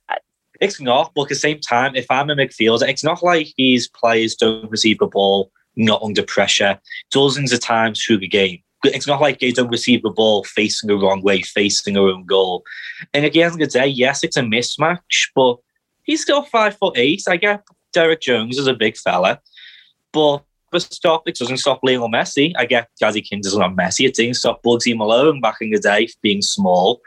it's 0.60 0.80
not. 0.80 1.12
But 1.14 1.22
at 1.22 1.28
the 1.28 1.34
same 1.34 1.60
time, 1.60 1.94
if 1.94 2.06
I'm 2.10 2.30
a 2.30 2.34
midfielder, 2.34 2.88
it's 2.88 3.04
not 3.04 3.22
like 3.22 3.48
these 3.56 3.88
players 3.88 4.34
don't 4.34 4.70
receive 4.70 4.98
the 4.98 5.06
ball 5.06 5.50
not 5.76 6.02
under 6.02 6.22
pressure 6.22 6.80
dozens 7.10 7.52
of 7.52 7.60
times 7.60 8.02
through 8.02 8.18
the 8.18 8.28
game. 8.28 8.62
It's 8.84 9.06
not 9.06 9.20
like 9.20 9.40
they 9.40 9.52
don't 9.52 9.70
receive 9.70 10.02
the 10.02 10.10
ball 10.10 10.44
facing 10.44 10.88
the 10.88 10.96
wrong 10.96 11.22
way, 11.22 11.42
facing 11.42 11.94
their 11.94 12.04
own 12.04 12.24
goal. 12.24 12.62
And 13.12 13.24
at 13.24 13.32
the 13.32 13.42
end 13.42 13.54
of 13.54 13.58
the 13.58 13.66
day, 13.66 13.86
yes, 13.86 14.22
it's 14.22 14.36
a 14.36 14.42
mismatch, 14.42 15.30
but 15.34 15.56
he's 16.04 16.22
still 16.22 16.42
five 16.42 16.76
foot 16.76 16.96
eight. 16.96 17.22
I 17.28 17.36
get 17.36 17.62
Derek 17.92 18.20
Jones 18.20 18.58
is 18.58 18.66
a 18.66 18.74
big 18.74 18.96
fella, 18.96 19.40
but 20.12 20.44
stop 20.80 21.26
it 21.26 21.36
doesn't 21.36 21.58
stop 21.58 21.80
Lionel 21.82 22.08
Messi. 22.08 22.52
I 22.56 22.66
get 22.66 22.88
Gadi 23.00 23.22
Kinda 23.22 23.44
doesn't 23.44 23.60
have 23.60 23.72
Messi. 23.72 24.06
It 24.06 24.14
didn't 24.14 24.36
stop 24.36 24.62
Bugsy 24.62 24.96
Malone 24.96 25.40
back 25.40 25.56
in 25.60 25.70
the 25.70 25.78
day 25.78 26.08
being 26.22 26.42
small. 26.42 27.00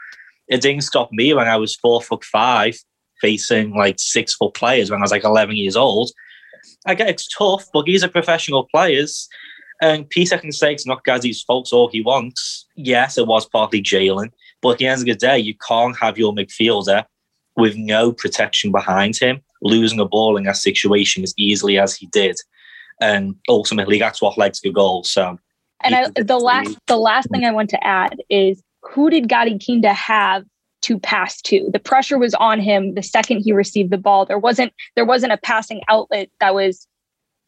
It 0.48 0.60
didn't 0.60 0.82
stop 0.82 1.10
me 1.12 1.32
when 1.34 1.48
I 1.48 1.56
was 1.56 1.76
four 1.76 2.02
foot 2.02 2.24
five 2.24 2.76
facing 3.20 3.74
like 3.74 3.96
six 3.98 4.34
foot 4.34 4.54
players 4.54 4.90
when 4.90 5.00
I 5.00 5.02
was 5.02 5.10
like 5.10 5.24
11 5.24 5.56
years 5.56 5.76
old. 5.76 6.10
I 6.86 6.94
get 6.94 7.08
it's 7.08 7.28
tough, 7.28 7.66
but 7.72 7.84
these 7.84 8.02
are 8.02 8.08
professional 8.08 8.68
players. 8.72 9.28
And 9.82 10.08
Peter 10.08 10.36
can 10.36 10.52
say 10.52 10.72
it's 10.72 10.86
not 10.86 11.04
Gadi's 11.04 11.42
fault 11.42 11.72
all 11.72 11.88
he 11.88 12.02
wants. 12.02 12.66
Yes, 12.76 13.16
it 13.16 13.26
was 13.26 13.46
partly 13.46 13.82
Jaylin, 13.82 14.30
but 14.60 14.72
at 14.72 14.78
the 14.78 14.86
end 14.86 15.00
of 15.00 15.06
the 15.06 15.14
day, 15.14 15.38
you 15.38 15.54
can't 15.66 15.96
have 15.98 16.18
your 16.18 16.34
midfielder 16.34 17.04
with 17.56 17.76
no 17.76 18.12
protection 18.12 18.72
behind 18.72 19.16
him 19.16 19.42
losing 19.62 20.00
a 20.00 20.04
ball 20.04 20.36
in 20.36 20.44
that 20.44 20.56
situation 20.56 21.22
as 21.22 21.34
easily 21.36 21.78
as 21.78 21.94
he 21.94 22.06
did. 22.06 22.36
And 23.00 23.34
ultimately, 23.48 23.98
that's 23.98 24.20
what 24.20 24.36
led 24.36 24.54
to 24.54 24.60
the 24.62 24.72
goal. 24.72 25.04
So, 25.04 25.38
and 25.82 25.94
I, 25.94 26.10
the 26.16 26.38
last 26.38 26.76
the 26.86 26.98
last 26.98 27.30
thing 27.30 27.44
I 27.44 27.52
want 27.52 27.70
to 27.70 27.84
add 27.84 28.16
is 28.28 28.62
who 28.82 29.10
did 29.10 29.28
Gadi 29.28 29.58
Kinda 29.58 29.92
have 29.92 30.44
to 30.82 30.98
pass 30.98 31.40
to. 31.42 31.68
The 31.72 31.78
pressure 31.78 32.18
was 32.18 32.34
on 32.34 32.60
him 32.60 32.94
the 32.94 33.02
second 33.02 33.40
he 33.40 33.52
received 33.52 33.90
the 33.90 33.98
ball. 33.98 34.26
There 34.26 34.38
wasn't 34.38 34.72
there 34.96 35.04
wasn't 35.04 35.32
a 35.32 35.38
passing 35.38 35.82
outlet 35.88 36.30
that 36.40 36.54
was 36.54 36.86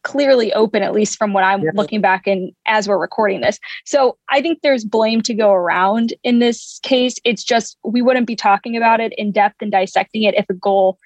clearly 0.03 0.53
open, 0.53 0.83
at 0.83 0.93
least 0.93 1.17
from 1.17 1.33
what 1.33 1.43
I'm 1.43 1.63
yeah. 1.63 1.71
looking 1.73 2.01
back 2.01 2.27
and 2.27 2.51
as 2.65 2.87
we're 2.87 2.99
recording 2.99 3.41
this. 3.41 3.57
So 3.85 4.17
I 4.29 4.41
think 4.41 4.59
there's 4.61 4.83
blame 4.83 5.21
to 5.21 5.33
go 5.33 5.51
around 5.51 6.13
in 6.23 6.39
this 6.39 6.79
case. 6.83 7.15
It's 7.23 7.43
just 7.43 7.77
we 7.83 8.01
wouldn't 8.01 8.27
be 8.27 8.35
talking 8.35 8.77
about 8.77 8.99
it 8.99 9.13
in 9.17 9.31
depth 9.31 9.61
and 9.61 9.71
dissecting 9.71 10.23
it 10.23 10.35
if 10.35 10.45
a 10.49 10.53
goal 10.53 10.97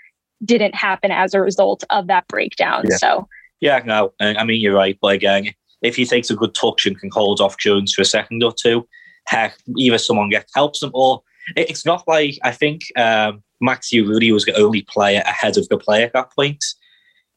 didn't 0.43 0.75
happen 0.75 1.11
as 1.11 1.33
a 1.33 1.41
result 1.41 1.83
of 1.89 2.07
that 2.07 2.27
breakdown. 2.27 2.85
Yeah. 2.89 2.97
So 2.97 3.27
yeah, 3.59 3.81
no, 3.85 4.13
I 4.19 4.43
mean 4.43 4.61
you're 4.61 4.75
right. 4.75 4.97
But 5.01 5.15
again, 5.15 5.53
if 5.81 5.95
he 5.95 6.05
takes 6.05 6.29
a 6.29 6.35
good 6.35 6.55
touch 6.55 6.85
and 6.85 6.99
can 6.99 7.09
hold 7.11 7.41
off 7.41 7.57
Jones 7.57 7.93
for 7.93 8.01
a 8.01 8.05
second 8.05 8.43
or 8.43 8.53
two, 8.53 8.87
heck, 9.27 9.57
either 9.77 9.97
someone 9.97 10.29
gets 10.29 10.51
helps 10.55 10.79
them 10.79 10.91
or 10.93 11.21
it's 11.55 11.85
not 11.85 12.03
like 12.07 12.37
I 12.43 12.51
think 12.51 12.81
um, 12.97 13.43
Max 13.61 13.89
Urruti 13.89 14.33
was 14.33 14.45
the 14.45 14.57
only 14.57 14.83
player 14.83 15.21
ahead 15.25 15.57
of 15.57 15.67
the 15.69 15.77
player 15.77 16.05
at 16.05 16.13
that 16.13 16.31
point. 16.33 16.63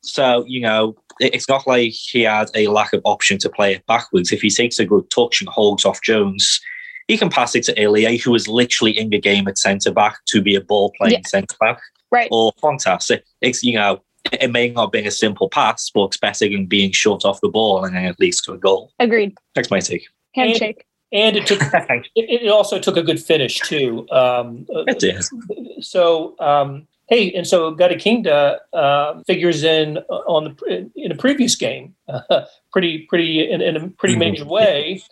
So, 0.03 0.45
you 0.47 0.61
know, 0.61 0.97
it's 1.19 1.49
not 1.49 1.67
like 1.67 1.93
he 1.93 2.23
had 2.23 2.49
a 2.55 2.69
lack 2.69 2.93
of 2.93 3.03
option 3.05 3.39
to 3.39 3.51
play 3.51 3.75
it 3.75 3.87
backwards. 3.87 4.33
If 4.33 4.41
he 4.41 4.51
takes 4.51 4.79
a 4.79 4.87
good 4.87 5.11
touch 5.11 5.41
and 5.41 5.49
holds 5.49 5.85
off 5.85 6.03
Jones, 6.03 6.61
he 7.07 7.19
can 7.19 7.29
pass 7.29 7.55
it 7.55 7.65
to 7.65 7.81
Ilie, 7.81 8.17
who 8.17 8.35
is 8.35 8.49
literally 8.49 8.99
in 8.99 9.11
the 9.11 9.21
game 9.21 9.47
at 9.47 9.59
centre 9.59 9.93
back 9.93 10.19
to 10.29 10.41
be 10.41 10.55
a 10.55 10.61
ball 10.61 10.93
playing 10.97 11.21
yeah. 11.23 11.29
centre 11.29 11.57
back. 11.61 11.81
Right. 12.11 12.29
Or 12.31 12.53
fantastic. 12.61 13.25
It's, 13.41 13.63
you 13.63 13.75
know, 13.75 14.01
it 14.33 14.51
may 14.51 14.71
not 14.71 14.93
be 14.93 15.07
a 15.07 15.11
simple 15.11 15.49
pass, 15.49 15.91
but 15.91 16.05
it's 16.05 16.17
better 16.17 16.49
than 16.49 16.67
being 16.67 16.93
short 16.93 17.25
off 17.25 17.41
the 17.41 17.49
ball 17.49 17.85
and 17.85 17.95
then 17.95 18.05
at 18.05 18.21
least 18.21 18.45
to 18.45 18.53
a 18.53 18.59
goal. 18.59 18.93
Agreed. 18.99 19.37
That's 19.55 19.71
my 19.71 19.81
take. 19.81 20.09
Handshake 20.35 20.87
and 21.13 21.37
it 21.37 21.47
took 21.47 21.61
it, 21.73 22.09
it, 22.15 22.49
also 22.49 22.79
took 22.79 22.97
a 22.97 23.03
good 23.03 23.21
finish 23.23 23.59
too. 23.61 24.07
Um, 24.11 24.67
it 24.69 24.99
did. 24.99 25.25
So 25.83 26.37
um, 26.39 26.87
hey, 27.09 27.33
and 27.33 27.47
so 27.47 27.73
Gadi 27.73 27.97
Kinda 27.97 28.61
uh, 28.73 29.23
figures 29.25 29.63
in 29.65 29.99
on 30.09 30.45
the 30.45 30.91
in 30.97 31.13
a 31.13 31.17
previous 31.17 31.55
game, 31.55 31.95
uh, 32.09 32.43
pretty 32.73 33.07
pretty 33.09 33.51
in, 33.51 33.61
in, 33.61 33.77
a 33.77 33.89
pretty 33.89 34.15
mm-hmm. 34.15 34.21
major 34.21 34.45
way. 34.45 35.03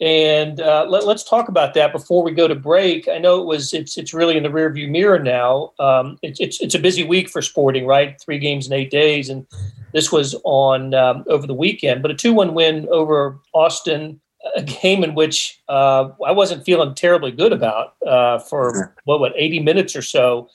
And 0.00 0.60
uh, 0.60 0.86
let, 0.88 1.04
us 1.04 1.22
talk 1.22 1.48
about 1.48 1.74
that 1.74 1.92
before 1.92 2.22
we 2.22 2.32
go 2.32 2.48
to 2.48 2.54
break. 2.54 3.06
I 3.06 3.18
know 3.18 3.40
it 3.40 3.46
was 3.46 3.74
it's 3.74 3.98
it's 3.98 4.14
really 4.14 4.36
in 4.36 4.42
the 4.42 4.48
rearview 4.48 4.88
mirror 4.88 5.18
now. 5.18 5.72
Um, 5.78 6.18
it's 6.22 6.40
it's 6.40 6.60
it's 6.60 6.74
a 6.74 6.78
busy 6.78 7.04
week 7.04 7.28
for 7.28 7.42
Sporting, 7.42 7.86
right? 7.86 8.18
Three 8.18 8.38
games 8.38 8.66
in 8.66 8.72
eight 8.72 8.90
days, 8.90 9.28
and 9.28 9.46
this 9.92 10.10
was 10.10 10.34
on 10.44 10.94
um, 10.94 11.24
over 11.28 11.46
the 11.46 11.54
weekend. 11.54 12.00
But 12.00 12.10
a 12.10 12.14
two 12.14 12.32
one 12.32 12.54
win 12.54 12.88
over 12.90 13.38
Austin 13.52 14.20
a 14.56 14.62
game 14.62 15.04
in 15.04 15.14
which 15.14 15.60
uh, 15.68 16.08
I 16.26 16.32
wasn't 16.32 16.64
feeling 16.64 16.94
terribly 16.94 17.30
good 17.30 17.52
about 17.52 17.94
uh, 18.06 18.38
for 18.38 18.94
what 19.04 19.20
what 19.20 19.32
80 19.36 19.60
minutes 19.60 19.94
or 19.94 20.02
so, 20.02 20.48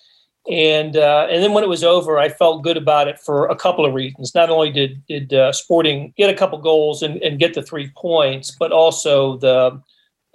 and 0.52 0.96
uh, 0.96 1.28
and 1.30 1.42
then 1.44 1.54
when 1.54 1.64
it 1.64 1.70
was 1.70 1.84
over, 1.84 2.20
I 2.20 2.30
felt 2.30 2.64
good 2.64 2.78
about 2.78 3.08
it 3.08 3.20
for 3.20 3.48
a 3.48 3.56
couple 3.56 3.86
of 3.86 3.94
reasons. 3.94 4.36
Not 4.36 4.50
only 4.50 4.72
did 4.72 5.06
did 5.08 5.34
uh, 5.34 5.52
Sporting 5.52 6.14
get 6.18 6.30
a 6.30 6.36
couple 6.36 6.58
goals 6.60 7.02
and, 7.02 7.22
and 7.24 7.40
get 7.40 7.56
the 7.56 7.64
three 7.64 7.92
points, 7.96 8.52
but 8.52 8.72
also 8.72 9.38
the 9.38 9.82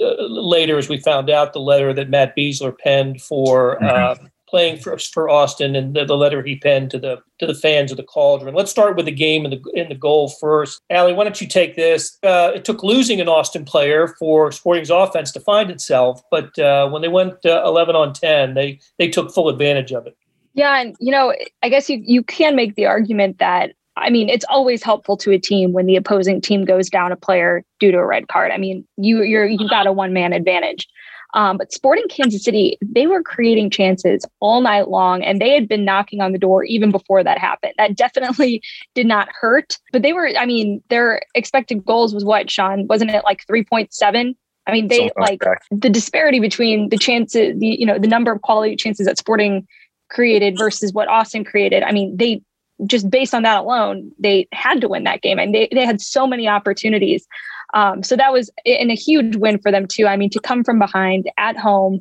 uh, 0.00 0.23
later, 0.23 0.79
as 0.79 0.88
we 0.88 0.99
found 0.99 1.31
out, 1.31 1.52
the 1.52 1.61
letter 1.61 1.93
that 1.93 2.11
Matt 2.11 2.37
Besler 2.37 2.76
penned 2.76 3.23
for 3.23 3.76
mm-hmm. 3.76 4.26
Playing 4.50 4.78
for 4.78 4.99
for 4.99 5.28
Austin 5.30 5.76
and 5.76 5.95
the, 5.95 6.04
the, 6.04 6.16
letter 6.16 6.42
he 6.42 6.57
penned 6.57 6.90
to 6.90 6.99
the 6.99 7.23
to 7.38 7.47
the 7.47 7.54
fans 7.54 7.92
of 7.92 7.97
the 7.97 8.02
Cauldron. 8.02 8.54
Let's 8.54 8.71
start 8.71 8.97
with 8.97 9.07
the 9.07 9.12
game 9.12 9.45
and 9.45 9.52
the 9.52 9.71
in 9.75 9.88
the 9.88 9.95
goal 9.95 10.28
first. 10.28 10.83
Ali, 10.90 11.12
why 11.12 11.23
don't 11.23 11.40
you 11.40 11.47
take 11.47 11.76
this? 11.76 12.19
Uh, 12.23 12.50
it 12.54 12.64
took 12.64 12.83
losing 12.83 13.21
an 13.21 13.28
Austin 13.28 13.64
player 13.64 14.09
for 14.19 14.50
Sporting's 14.50 14.90
offense 14.90 15.30
to 15.33 15.40
find 15.40 15.71
itself, 15.71 16.21
but 16.30 16.59
uh, 16.59 16.88
when 16.88 17.00
they 17.00 17.09
went 17.09 17.35
uh, 17.47 17.62
11 17.64 17.95
on 17.95 18.12
10, 18.12 18.54
they 18.54 18.80
they 18.99 19.09
took 19.09 19.33
full 19.33 19.49
advantage 19.49 19.92
of 19.92 20.07
it. 20.07 20.16
Yeah, 20.54 20.80
and 20.80 20.97
you 20.99 21.12
know, 21.12 21.33
I 21.62 21.69
guess 21.69 21.88
you 21.88 22.02
you 22.04 22.25
can 22.25 22.57
make 22.57 22.75
the 22.75 22.87
argument 22.87 23.38
that 23.38 23.75
I 23.97 24.11
mean, 24.11 24.28
it's 24.28 24.45
always 24.49 24.83
helpful 24.83 25.16
to 25.19 25.33
a 25.33 25.38
team 25.38 25.73
when 25.73 25.87
the 25.87 25.97
opposing 25.97 26.40
team 26.40 26.64
goes 26.64 26.88
down 26.88 27.12
a 27.12 27.16
player 27.16 27.64
due 27.78 27.92
to 27.92 27.99
a 27.99 28.07
red 28.07 28.28
card. 28.28 28.50
I 28.50 28.57
mean, 28.57 28.87
you 28.97 29.23
you're 29.23 29.47
you've 29.47 29.71
got 29.71 29.87
a 29.87 29.92
one 29.92 30.12
man 30.12 30.33
advantage. 30.33 30.88
Um, 31.34 31.56
but 31.56 31.72
Sporting 31.72 32.08
Kansas 32.08 32.44
City, 32.44 32.78
they 32.82 33.06
were 33.06 33.22
creating 33.22 33.70
chances 33.70 34.25
all 34.40 34.60
night 34.60 34.88
long, 34.88 35.22
and 35.22 35.40
they 35.40 35.50
had 35.50 35.68
been 35.68 35.84
knocking 35.84 36.20
on 36.20 36.32
the 36.32 36.38
door 36.38 36.64
even 36.64 36.90
before 36.90 37.22
that 37.22 37.38
happened. 37.38 37.75
That 37.78 37.96
definitely 37.96 38.62
did 38.94 39.06
not 39.06 39.28
hurt. 39.32 39.78
But 39.92 40.02
they 40.02 40.12
were, 40.12 40.30
I 40.38 40.46
mean, 40.46 40.82
their 40.88 41.22
expected 41.34 41.84
goals 41.84 42.14
was 42.14 42.25
what, 42.25 42.50
Sean? 42.50 42.87
Wasn't 42.87 43.10
it 43.10 43.25
like 43.25 43.46
3.7? 43.46 44.34
I 44.66 44.72
mean, 44.72 44.88
they 44.88 45.10
like 45.16 45.42
the 45.70 45.88
disparity 45.88 46.38
between 46.38 46.90
the 46.90 46.99
chances, 46.99 47.58
the 47.58 47.66
you 47.66 47.87
know, 47.87 47.99
the 47.99 48.06
number 48.06 48.30
of 48.30 48.42
quality 48.42 48.76
chances 48.76 49.06
that 49.06 49.18
Sporting 49.18 49.66
created 50.10 50.58
versus 50.58 50.92
what 50.92 51.08
Austin 51.08 51.44
created. 51.44 51.82
I 51.82 51.92
mean, 51.92 52.16
they 52.16 52.42
just 52.87 53.10
based 53.10 53.34
on 53.34 53.42
that 53.42 53.60
alone, 53.60 54.12
they 54.18 54.49
had 54.52 54.80
to 54.80 54.88
win 54.88 55.04
that 55.04 55.22
game, 55.22 55.38
and 55.38 55.54
they 55.54 55.68
they 55.72 55.84
had 55.84 56.00
so 56.00 56.26
many 56.26 56.49
opportunities. 56.49 57.26
Um, 57.74 58.02
so 58.02 58.16
that 58.16 58.32
was 58.32 58.50
in 58.64 58.90
a 58.90 58.94
huge 58.94 59.36
win 59.36 59.58
for 59.58 59.70
them 59.70 59.86
too. 59.86 60.06
I 60.06 60.16
mean, 60.16 60.30
to 60.30 60.40
come 60.40 60.64
from 60.64 60.78
behind 60.78 61.30
at 61.38 61.56
home 61.56 62.00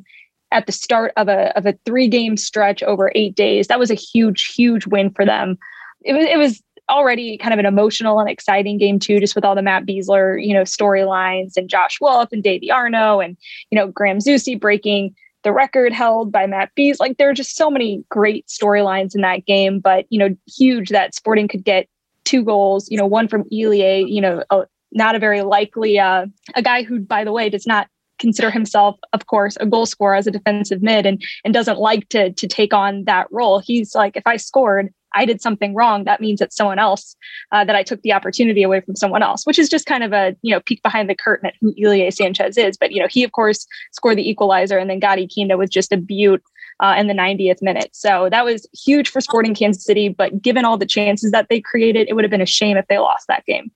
at 0.52 0.66
the 0.66 0.72
start 0.72 1.12
of 1.16 1.28
a 1.28 1.56
of 1.56 1.66
a 1.66 1.78
three 1.84 2.08
game 2.08 2.36
stretch 2.36 2.82
over 2.82 3.12
eight 3.14 3.34
days, 3.34 3.68
that 3.68 3.78
was 3.78 3.90
a 3.90 3.94
huge, 3.94 4.52
huge 4.54 4.86
win 4.86 5.10
for 5.10 5.24
them. 5.24 5.58
It 6.02 6.12
was 6.12 6.24
it 6.24 6.38
was 6.38 6.62
already 6.88 7.38
kind 7.38 7.52
of 7.52 7.60
an 7.60 7.66
emotional 7.66 8.18
and 8.18 8.28
exciting 8.28 8.78
game 8.78 8.98
too, 8.98 9.20
just 9.20 9.34
with 9.34 9.44
all 9.44 9.54
the 9.54 9.62
Matt 9.62 9.86
Besler, 9.86 10.44
you 10.44 10.52
know, 10.52 10.62
storylines 10.62 11.52
and 11.56 11.68
Josh 11.68 12.00
Wolff 12.00 12.30
and 12.32 12.42
Davy 12.42 12.70
Arnaud 12.70 13.20
and 13.20 13.36
you 13.70 13.76
know 13.76 13.88
Graham 13.88 14.18
Zusi 14.18 14.58
breaking 14.58 15.14
the 15.42 15.52
record 15.52 15.92
held 15.92 16.30
by 16.30 16.46
Matt 16.46 16.74
Bees. 16.74 17.00
Like 17.00 17.16
there 17.16 17.30
are 17.30 17.34
just 17.34 17.56
so 17.56 17.70
many 17.70 18.04
great 18.08 18.46
storylines 18.46 19.14
in 19.14 19.22
that 19.22 19.46
game, 19.46 19.80
but 19.80 20.06
you 20.10 20.18
know, 20.18 20.36
huge 20.46 20.90
that 20.90 21.14
Sporting 21.14 21.48
could 21.48 21.64
get 21.64 21.88
two 22.24 22.44
goals. 22.44 22.90
You 22.90 22.98
know, 22.98 23.06
one 23.06 23.28
from 23.28 23.44
Ilie, 23.52 24.04
you 24.08 24.20
know, 24.20 24.44
a, 24.50 24.66
not 24.92 25.14
a 25.14 25.18
very 25.18 25.42
likely 25.42 25.98
uh, 25.98 26.26
a 26.54 26.62
guy 26.62 26.82
who, 26.82 27.00
by 27.00 27.24
the 27.24 27.32
way, 27.32 27.48
does 27.48 27.66
not 27.66 27.88
consider 28.20 28.50
himself, 28.50 28.98
of 29.12 29.26
course, 29.26 29.56
a 29.60 29.66
goal 29.66 29.86
scorer 29.86 30.14
as 30.14 30.26
a 30.26 30.30
defensive 30.30 30.82
mid 30.82 31.06
and 31.06 31.20
and 31.44 31.52
doesn't 31.52 31.78
like 31.78 32.08
to 32.10 32.32
to 32.32 32.46
take 32.46 32.72
on 32.72 33.04
that 33.04 33.26
role. 33.32 33.58
He's 33.58 33.94
like, 33.94 34.16
if 34.16 34.26
I 34.26 34.36
scored, 34.36 34.92
I 35.14 35.24
did 35.24 35.40
something 35.40 35.74
wrong. 35.74 36.04
That 36.04 36.20
means 36.20 36.40
it's 36.40 36.54
someone 36.54 36.78
else 36.78 37.16
uh, 37.50 37.64
that 37.64 37.74
I 37.74 37.82
took 37.82 38.02
the 38.02 38.12
opportunity 38.12 38.62
away 38.62 38.80
from 38.80 38.94
someone 38.94 39.22
else, 39.22 39.44
which 39.44 39.58
is 39.58 39.68
just 39.68 39.86
kind 39.86 40.04
of 40.04 40.12
a 40.12 40.36
you 40.42 40.54
know 40.54 40.60
peek 40.60 40.82
behind 40.84 41.10
the 41.10 41.16
curtain 41.16 41.48
at 41.48 41.54
who 41.60 41.74
Ilie 41.82 42.10
Sanchez 42.12 42.56
is. 42.56 42.76
But 42.76 42.92
you 42.92 43.00
know 43.00 43.08
he 43.10 43.24
of 43.24 43.32
course 43.32 43.66
scored 43.92 44.18
the 44.18 44.28
equalizer, 44.28 44.78
and 44.78 44.88
then 44.88 45.00
Gadi 45.00 45.26
Kinda 45.26 45.56
was 45.56 45.70
just 45.70 45.90
a 45.92 45.96
beaut. 45.96 46.42
Uh, 46.82 46.94
in 46.96 47.08
the 47.08 47.12
90th 47.12 47.60
minute. 47.60 47.90
So 47.92 48.30
that 48.30 48.42
was 48.42 48.66
huge 48.72 49.10
for 49.10 49.20
Sporting 49.20 49.54
Kansas 49.54 49.84
City. 49.84 50.08
But 50.08 50.40
given 50.40 50.64
all 50.64 50.78
the 50.78 50.86
chances 50.86 51.30
that 51.30 51.50
they 51.50 51.60
created, 51.60 52.08
it 52.08 52.14
would 52.14 52.24
have 52.24 52.30
been 52.30 52.40
a 52.40 52.46
shame 52.46 52.78
if 52.78 52.86
they 52.86 52.96
lost 52.96 53.26
that 53.28 53.44
game 53.44 53.70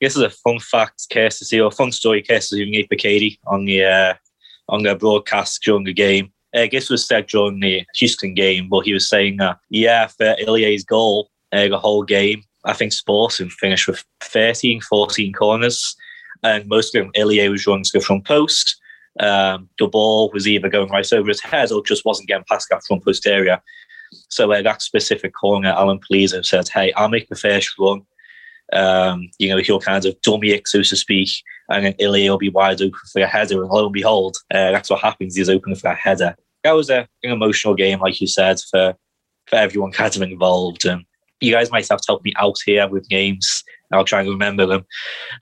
this 0.00 0.16
is 0.16 0.22
a 0.22 0.30
fun 0.30 0.58
fact 0.58 1.08
case 1.10 1.38
to 1.38 1.44
see, 1.44 1.60
or 1.60 1.70
fun 1.70 1.92
story 1.92 2.22
case 2.22 2.48
to 2.48 2.56
see 2.56 2.70
Nate 2.70 2.88
Bukaty 2.88 3.38
on 3.46 3.64
the 3.64 3.84
uh, 3.84 4.14
on 4.68 4.82
the 4.82 4.94
broadcast 4.94 5.62
during 5.62 5.84
the 5.84 5.92
game. 5.92 6.32
Uh, 6.54 6.66
this 6.70 6.90
was 6.90 7.06
said 7.06 7.26
during 7.26 7.60
the 7.60 7.84
Houston 7.96 8.34
game, 8.34 8.68
but 8.68 8.80
he 8.80 8.92
was 8.92 9.08
saying 9.08 9.36
that, 9.36 9.58
yeah, 9.68 10.06
for 10.08 10.34
Ilie's 10.40 10.84
goal, 10.84 11.30
uh, 11.52 11.68
the 11.68 11.78
whole 11.78 12.02
game, 12.02 12.42
I 12.64 12.72
think 12.72 12.92
Sporting 12.92 13.50
finished 13.50 13.86
with 13.86 14.04
13, 14.22 14.80
14 14.80 15.32
corners, 15.32 15.94
and 16.42 16.66
most 16.66 16.94
of 16.94 17.02
them, 17.02 17.12
Ilie 17.16 17.48
was 17.48 17.66
running 17.66 17.84
to 17.84 17.90
the 17.94 18.00
front 18.00 18.24
post. 18.24 18.76
Um, 19.18 19.68
the 19.78 19.86
ball 19.86 20.30
was 20.32 20.48
either 20.48 20.68
going 20.68 20.90
right 20.90 21.12
over 21.12 21.28
his 21.28 21.40
head 21.40 21.72
or 21.72 21.82
just 21.82 22.04
wasn't 22.04 22.28
getting 22.28 22.44
past 22.48 22.68
that 22.70 22.84
front 22.84 23.04
post 23.04 23.26
area. 23.26 23.62
So 24.28 24.50
uh, 24.52 24.62
that 24.62 24.82
specific 24.82 25.34
corner, 25.34 25.70
Alan 25.70 25.98
Pleaser 25.98 26.42
said, 26.42 26.68
"Hey, 26.68 26.92
I'll 26.94 27.08
make 27.08 27.28
the 27.28 27.36
first 27.36 27.78
run. 27.78 28.02
Um, 28.72 29.30
you 29.38 29.48
know, 29.48 29.58
he'll 29.58 29.80
kind 29.80 30.04
of 30.04 30.20
dummy 30.22 30.50
it, 30.50 30.68
so 30.68 30.82
to 30.82 30.96
speak, 30.96 31.30
and 31.70 31.84
then 31.84 31.94
Ilie 32.00 32.28
will 32.28 32.38
be 32.38 32.50
wide 32.50 32.80
open 32.80 33.00
for 33.12 33.22
a 33.22 33.26
header. 33.26 33.62
And 33.62 33.70
lo 33.70 33.84
and 33.84 33.92
behold, 33.92 34.36
uh, 34.52 34.70
that's 34.70 34.90
what 34.90 35.00
happens. 35.00 35.36
He's 35.36 35.48
open 35.48 35.74
for 35.74 35.90
a 35.90 35.94
header. 35.94 36.36
That 36.62 36.72
was 36.72 36.90
a, 36.90 37.08
an 37.22 37.30
emotional 37.30 37.74
game, 37.74 38.00
like 38.00 38.20
you 38.20 38.26
said, 38.26 38.58
for 38.70 38.94
for 39.46 39.56
everyone 39.56 39.92
kind 39.92 40.14
of 40.14 40.22
involved. 40.22 40.84
And 40.84 41.04
you 41.40 41.52
guys 41.52 41.70
might 41.70 41.88
have 41.88 42.00
to 42.00 42.06
help 42.08 42.24
me 42.24 42.32
out 42.36 42.56
here 42.64 42.88
with 42.88 43.10
names. 43.10 43.64
I'll 43.92 44.04
try 44.04 44.20
and 44.20 44.28
remember 44.28 44.66
them. 44.66 44.86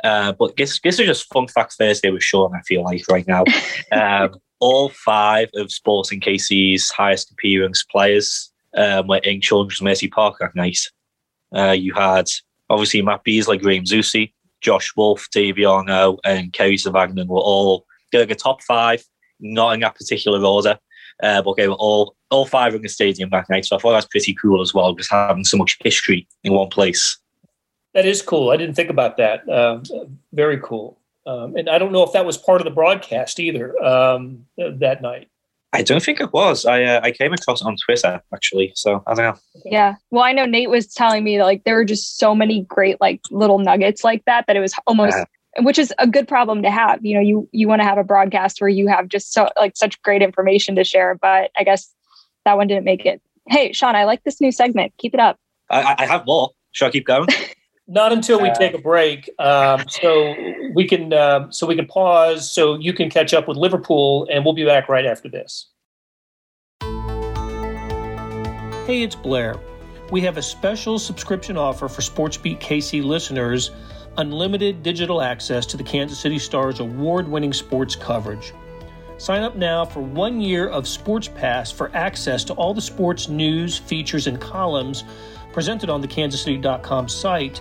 Uh, 0.02 0.32
but 0.32 0.56
this, 0.56 0.80
this 0.80 0.99
is 0.99 1.06
just 1.06 1.32
fun 1.32 1.49
fact 1.49 1.75
Thursday 1.75 2.11
with 2.11 2.23
Sean, 2.23 2.54
I 2.54 2.62
feel 2.62 2.82
like, 2.82 3.06
right 3.08 3.26
now. 3.26 3.44
um, 3.92 4.37
all 4.61 4.88
five 4.88 5.50
of 5.54 5.70
Sporting 5.70 6.20
KC's 6.20 6.90
highest 6.90 7.30
appearance 7.30 7.85
players 7.85 8.50
um, 8.76 9.06
were 9.06 9.18
in 9.18 9.40
Children's 9.40 9.82
Mercy 9.82 10.08
Park 10.08 10.37
that 10.40 10.54
night. 10.54 10.78
Uh, 11.54 11.73
you 11.73 11.92
had, 11.94 12.28
obviously, 12.70 13.02
Matt 13.02 13.25
Besler, 13.25 13.60
Graham 13.60 13.84
Zusi, 13.84 14.32
Josh 14.60 14.94
Wolff, 14.96 15.28
Davy 15.30 15.64
Arnaud, 15.64 16.18
and 16.25 16.52
Kerry 16.52 16.76
Zavagnin 16.76 17.26
were 17.26 17.38
all 17.38 17.87
they 18.12 18.25
the 18.25 18.34
top 18.34 18.62
five, 18.62 19.02
not 19.40 19.75
in 19.75 19.80
that 19.80 19.94
particular 19.94 20.42
order. 20.44 20.78
Uh, 21.22 21.42
but 21.42 21.56
they 21.56 21.66
were 21.68 21.75
all 21.75 22.14
all 22.30 22.46
five 22.46 22.75
in 22.75 22.82
the 22.82 22.88
stadium 22.88 23.30
that 23.30 23.48
night. 23.50 23.64
So 23.64 23.76
I 23.76 23.78
thought 23.78 23.90
that 23.90 23.96
was 23.96 24.06
pretty 24.06 24.34
cool 24.34 24.60
as 24.60 24.72
well, 24.72 24.94
just 24.94 25.10
having 25.10 25.44
so 25.44 25.56
much 25.56 25.76
history 25.82 26.28
in 26.44 26.52
one 26.52 26.68
place. 26.68 27.18
That 27.94 28.06
is 28.06 28.22
cool. 28.22 28.50
I 28.50 28.56
didn't 28.56 28.76
think 28.76 28.90
about 28.90 29.16
that. 29.16 29.48
Uh, 29.48 29.80
very 30.32 30.60
cool. 30.62 31.00
Um, 31.26 31.56
and 31.56 31.68
I 31.68 31.78
don't 31.78 31.92
know 31.92 32.04
if 32.04 32.12
that 32.12 32.25
was 32.25 32.38
part 32.38 32.60
of 32.60 32.64
the 32.64 32.70
broadcast 32.70 33.40
either 33.40 33.76
um, 33.84 34.46
that 34.56 35.02
night. 35.02 35.28
I 35.72 35.82
don't 35.82 36.02
think 36.02 36.20
it 36.20 36.32
was. 36.32 36.64
I 36.64 36.82
uh, 36.82 37.00
I 37.02 37.10
came 37.10 37.32
across 37.32 37.60
it 37.60 37.66
on 37.66 37.76
Twitter 37.84 38.22
actually, 38.34 38.72
so 38.75 39.02
I 39.06 39.14
don't 39.14 39.25
know. 39.25 39.40
Yeah, 39.66 39.96
well, 40.10 40.22
I 40.22 40.32
know 40.32 40.46
Nate 40.46 40.70
was 40.70 40.87
telling 40.87 41.25
me 41.25 41.37
that, 41.37 41.44
like 41.44 41.64
there 41.64 41.75
were 41.75 41.84
just 41.84 42.18
so 42.18 42.34
many 42.34 42.62
great 42.62 43.00
like 43.00 43.20
little 43.30 43.58
nuggets 43.58 44.02
like 44.02 44.25
that 44.25 44.46
that 44.46 44.56
it 44.56 44.60
was 44.60 44.75
almost, 44.87 45.16
which 45.58 45.78
is 45.78 45.92
a 45.98 46.06
good 46.06 46.26
problem 46.26 46.62
to 46.62 46.70
have. 46.70 47.04
You 47.04 47.16
know, 47.16 47.20
you 47.20 47.48
you 47.52 47.68
want 47.68 47.82
to 47.82 47.87
have 47.87 47.98
a 47.98 48.04
broadcast 48.04 48.60
where 48.60 48.70
you 48.70 48.88
have 48.88 49.08
just 49.08 49.32
so 49.32 49.50
like 49.56 49.76
such 49.76 50.00
great 50.02 50.22
information 50.22 50.75
to 50.76 50.84
share, 50.84 51.18
but 51.20 51.50
I 51.56 51.64
guess 51.64 51.94
that 52.46 52.56
one 52.56 52.66
didn't 52.66 52.84
make 52.84 53.04
it. 53.04 53.20
Hey, 53.48 53.72
Sean, 53.72 53.94
I 53.94 54.04
like 54.04 54.25
this 54.25 54.40
new 54.40 54.52
segment. 54.52 54.92
Keep 54.98 55.14
it 55.14 55.20
up. 55.20 55.38
I, 55.70 55.96
I 55.98 56.06
have 56.06 56.25
more. 56.26 56.50
Should 56.72 56.87
I 56.87 56.90
keep 56.90 57.06
going? 57.06 57.28
Not 57.90 58.12
until 58.12 58.38
we 58.40 58.50
uh, 58.50 58.54
take 58.54 58.75
a 58.75 58.78
break. 58.78 59.30
Um, 59.38 59.85
so 59.88 60.35
we 60.75 60.87
can 60.87 61.12
uh, 61.12 61.50
so 61.50 61.66
we 61.66 61.75
can 61.75 61.87
pause 61.87 62.50
so 62.50 62.78
you 62.78 62.92
can 62.92 63.09
catch 63.09 63.33
up 63.33 63.49
with 63.49 63.57
Liverpool, 63.57 64.28
and 64.30 64.45
we'll 64.45 64.54
be 64.54 64.66
back 64.66 64.90
right 64.90 65.07
after 65.07 65.28
this. 65.28 65.68
Hey, 68.87 69.02
it's 69.02 69.14
Blair. 69.14 69.57
We 70.11 70.21
have 70.23 70.37
a 70.37 70.42
special 70.42 70.99
subscription 70.99 71.57
offer 71.57 71.88
for 71.88 72.02
SportsBeat 72.02 72.61
KC 72.61 73.02
listeners 73.02 73.71
unlimited 74.18 74.83
digital 74.83 75.23
access 75.23 75.64
to 75.66 75.76
the 75.76 75.83
Kansas 75.83 76.18
City 76.18 76.38
Stars 76.38 76.80
award 76.80 77.28
winning 77.28 77.52
sports 77.52 77.95
coverage. 77.95 78.52
Sign 79.16 79.42
up 79.42 79.57
now 79.57 79.85
for 79.85 80.00
one 80.00 80.40
year 80.40 80.68
of 80.68 80.87
Sports 80.87 81.28
Pass 81.28 81.71
for 81.71 81.95
access 81.95 82.45
to 82.45 82.52
all 82.54 82.75
the 82.75 82.80
sports 82.80 83.28
news, 83.28 83.78
features, 83.78 84.26
and 84.26 84.40
columns 84.40 85.04
presented 85.52 85.88
on 85.88 86.00
the 86.00 86.09
kansascity.com 86.09 87.09
site 87.09 87.61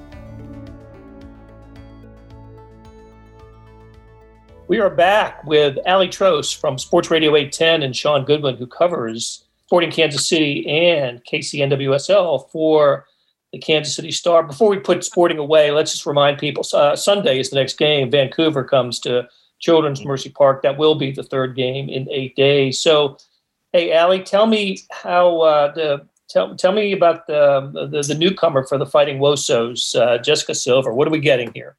We 4.71 4.79
are 4.79 4.89
back 4.89 5.43
with 5.43 5.77
Ali 5.85 6.07
Trost 6.07 6.55
from 6.55 6.77
Sports 6.77 7.11
Radio 7.11 7.35
810 7.35 7.83
and 7.83 7.93
Sean 7.93 8.23
Goodwin, 8.23 8.55
who 8.55 8.65
covers 8.65 9.43
Sporting 9.65 9.91
Kansas 9.91 10.25
City 10.25 10.65
and 10.65 11.21
KCNWSL 11.25 12.49
for 12.49 13.05
the 13.51 13.59
Kansas 13.59 13.93
City 13.93 14.11
Star. 14.11 14.43
Before 14.43 14.69
we 14.69 14.79
put 14.79 15.03
sporting 15.03 15.39
away, 15.39 15.71
let's 15.71 15.91
just 15.91 16.05
remind 16.05 16.37
people 16.37 16.63
uh, 16.73 16.95
Sunday 16.95 17.37
is 17.37 17.49
the 17.49 17.57
next 17.57 17.77
game. 17.77 18.09
Vancouver 18.09 18.63
comes 18.63 19.01
to 19.01 19.27
Children's 19.59 20.05
Mercy 20.05 20.29
Park. 20.29 20.61
That 20.61 20.77
will 20.77 20.95
be 20.95 21.11
the 21.11 21.23
third 21.23 21.53
game 21.53 21.89
in 21.89 22.09
eight 22.09 22.37
days. 22.37 22.79
So, 22.79 23.17
hey, 23.73 23.93
Ali, 23.97 24.23
tell 24.23 24.47
me 24.47 24.79
how 24.89 25.41
uh, 25.41 25.73
the 25.73 26.07
tell, 26.29 26.55
tell 26.55 26.71
me 26.71 26.93
about 26.93 27.27
the, 27.27 27.89
the, 27.91 28.03
the 28.03 28.15
newcomer 28.15 28.65
for 28.65 28.77
the 28.77 28.85
Fighting 28.85 29.19
Wosos, 29.19 29.99
uh, 29.99 30.17
Jessica 30.19 30.55
Silva. 30.55 30.93
What 30.93 31.09
are 31.09 31.11
we 31.11 31.19
getting 31.19 31.51
here? 31.53 31.75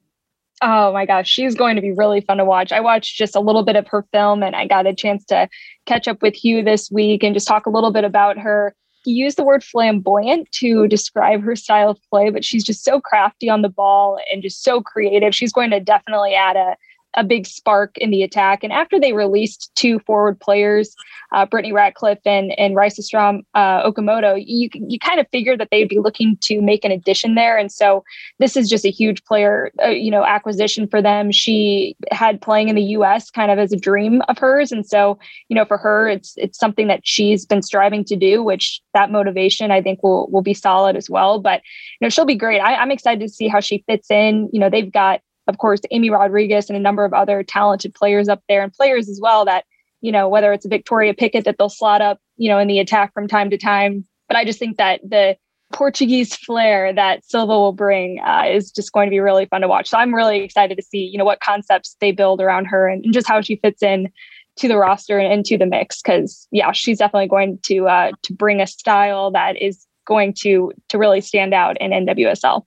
Oh 0.64 0.92
my 0.92 1.06
gosh, 1.06 1.28
she's 1.28 1.56
going 1.56 1.74
to 1.74 1.82
be 1.82 1.90
really 1.90 2.20
fun 2.20 2.36
to 2.36 2.44
watch. 2.44 2.70
I 2.70 2.78
watched 2.78 3.16
just 3.16 3.34
a 3.34 3.40
little 3.40 3.64
bit 3.64 3.74
of 3.74 3.88
her 3.88 4.06
film 4.12 4.44
and 4.44 4.54
I 4.54 4.68
got 4.68 4.86
a 4.86 4.94
chance 4.94 5.24
to 5.26 5.48
catch 5.86 6.06
up 6.06 6.22
with 6.22 6.36
Hugh 6.36 6.62
this 6.62 6.88
week 6.88 7.24
and 7.24 7.34
just 7.34 7.48
talk 7.48 7.66
a 7.66 7.70
little 7.70 7.90
bit 7.90 8.04
about 8.04 8.38
her. 8.38 8.72
He 9.04 9.10
used 9.10 9.36
the 9.36 9.42
word 9.42 9.64
flamboyant 9.64 10.52
to 10.52 10.86
describe 10.86 11.42
her 11.42 11.56
style 11.56 11.90
of 11.90 11.98
play, 12.08 12.30
but 12.30 12.44
she's 12.44 12.62
just 12.62 12.84
so 12.84 13.00
crafty 13.00 13.50
on 13.50 13.62
the 13.62 13.68
ball 13.68 14.20
and 14.32 14.40
just 14.40 14.62
so 14.62 14.80
creative. 14.80 15.34
She's 15.34 15.52
going 15.52 15.70
to 15.70 15.80
definitely 15.80 16.34
add 16.34 16.54
a 16.54 16.76
a 17.14 17.24
big 17.24 17.46
spark 17.46 17.96
in 17.98 18.10
the 18.10 18.22
attack. 18.22 18.62
And 18.62 18.72
after 18.72 18.98
they 18.98 19.12
released 19.12 19.70
two 19.74 19.98
forward 20.00 20.40
players, 20.40 20.94
uh, 21.32 21.46
Brittany 21.46 21.72
Ratcliffe 21.72 22.18
and 22.24 22.52
and 22.58 22.76
Rysastrom 22.76 23.40
uh, 23.54 23.90
Okamoto, 23.90 24.42
you 24.44 24.68
you 24.72 24.98
kind 24.98 25.20
of 25.20 25.26
figured 25.32 25.60
that 25.60 25.68
they'd 25.70 25.88
be 25.88 25.98
looking 25.98 26.36
to 26.42 26.60
make 26.60 26.84
an 26.84 26.92
addition 26.92 27.34
there. 27.34 27.56
And 27.58 27.70
so 27.70 28.04
this 28.38 28.56
is 28.56 28.68
just 28.68 28.84
a 28.84 28.90
huge 28.90 29.24
player, 29.24 29.70
uh, 29.82 29.88
you 29.88 30.10
know, 30.10 30.24
acquisition 30.24 30.86
for 30.86 31.02
them. 31.02 31.30
She 31.30 31.96
had 32.10 32.40
playing 32.40 32.68
in 32.68 32.76
the 32.76 32.82
U.S. 32.82 33.30
kind 33.30 33.50
of 33.50 33.58
as 33.58 33.72
a 33.72 33.76
dream 33.76 34.22
of 34.28 34.38
hers, 34.38 34.72
and 34.72 34.86
so 34.86 35.18
you 35.48 35.54
know, 35.54 35.64
for 35.64 35.78
her, 35.78 36.08
it's 36.08 36.34
it's 36.36 36.58
something 36.58 36.86
that 36.88 37.00
she's 37.04 37.46
been 37.46 37.62
striving 37.62 38.04
to 38.04 38.16
do, 38.16 38.42
which 38.42 38.80
that 38.94 39.10
motivation 39.10 39.70
I 39.70 39.82
think 39.82 40.02
will 40.02 40.28
will 40.30 40.42
be 40.42 40.54
solid 40.54 40.96
as 40.96 41.08
well. 41.10 41.40
But 41.40 41.62
you 42.00 42.06
know, 42.06 42.08
she'll 42.08 42.24
be 42.24 42.34
great. 42.34 42.60
I, 42.60 42.76
I'm 42.76 42.90
excited 42.90 43.20
to 43.20 43.28
see 43.28 43.48
how 43.48 43.60
she 43.60 43.84
fits 43.86 44.10
in. 44.10 44.48
You 44.52 44.60
know, 44.60 44.70
they've 44.70 44.92
got 44.92 45.20
of 45.48 45.58
course, 45.58 45.80
Amy 45.90 46.10
Rodriguez 46.10 46.68
and 46.68 46.76
a 46.76 46.80
number 46.80 47.04
of 47.04 47.12
other 47.12 47.42
talented 47.42 47.94
players 47.94 48.28
up 48.28 48.42
there 48.48 48.62
and 48.62 48.72
players 48.72 49.08
as 49.08 49.20
well 49.20 49.44
that, 49.44 49.64
you 50.00 50.12
know, 50.12 50.28
whether 50.28 50.52
it's 50.52 50.66
Victoria 50.66 51.14
Pickett 51.14 51.44
that 51.44 51.56
they'll 51.58 51.68
slot 51.68 52.00
up, 52.00 52.18
you 52.36 52.48
know, 52.48 52.58
in 52.58 52.68
the 52.68 52.78
attack 52.78 53.12
from 53.12 53.28
time 53.28 53.50
to 53.50 53.58
time. 53.58 54.06
But 54.28 54.36
I 54.36 54.44
just 54.44 54.58
think 54.58 54.76
that 54.76 55.00
the 55.02 55.36
Portuguese 55.72 56.36
flair 56.36 56.92
that 56.92 57.24
Silva 57.24 57.52
will 57.52 57.72
bring 57.72 58.20
uh, 58.20 58.44
is 58.46 58.70
just 58.70 58.92
going 58.92 59.06
to 59.06 59.10
be 59.10 59.20
really 59.20 59.46
fun 59.46 59.62
to 59.62 59.68
watch. 59.68 59.88
So 59.88 59.98
I'm 59.98 60.14
really 60.14 60.40
excited 60.40 60.76
to 60.76 60.82
see, 60.82 60.98
you 60.98 61.18
know, 61.18 61.24
what 61.24 61.40
concepts 61.40 61.96
they 62.00 62.12
build 62.12 62.40
around 62.40 62.66
her 62.66 62.88
and, 62.88 63.04
and 63.04 63.14
just 63.14 63.28
how 63.28 63.40
she 63.40 63.56
fits 63.56 63.82
in 63.82 64.12
to 64.56 64.68
the 64.68 64.76
roster 64.76 65.18
and 65.18 65.32
into 65.32 65.56
the 65.56 65.66
mix. 65.66 66.02
Cause 66.02 66.46
yeah, 66.50 66.72
she's 66.72 66.98
definitely 66.98 67.28
going 67.28 67.58
to, 67.64 67.88
uh, 67.88 68.12
to 68.22 68.32
bring 68.34 68.60
a 68.60 68.66
style 68.66 69.30
that 69.30 69.60
is 69.60 69.86
going 70.06 70.34
to, 70.34 70.72
to 70.90 70.98
really 70.98 71.22
stand 71.22 71.54
out 71.54 71.80
in 71.80 71.90
NWSL 71.90 72.64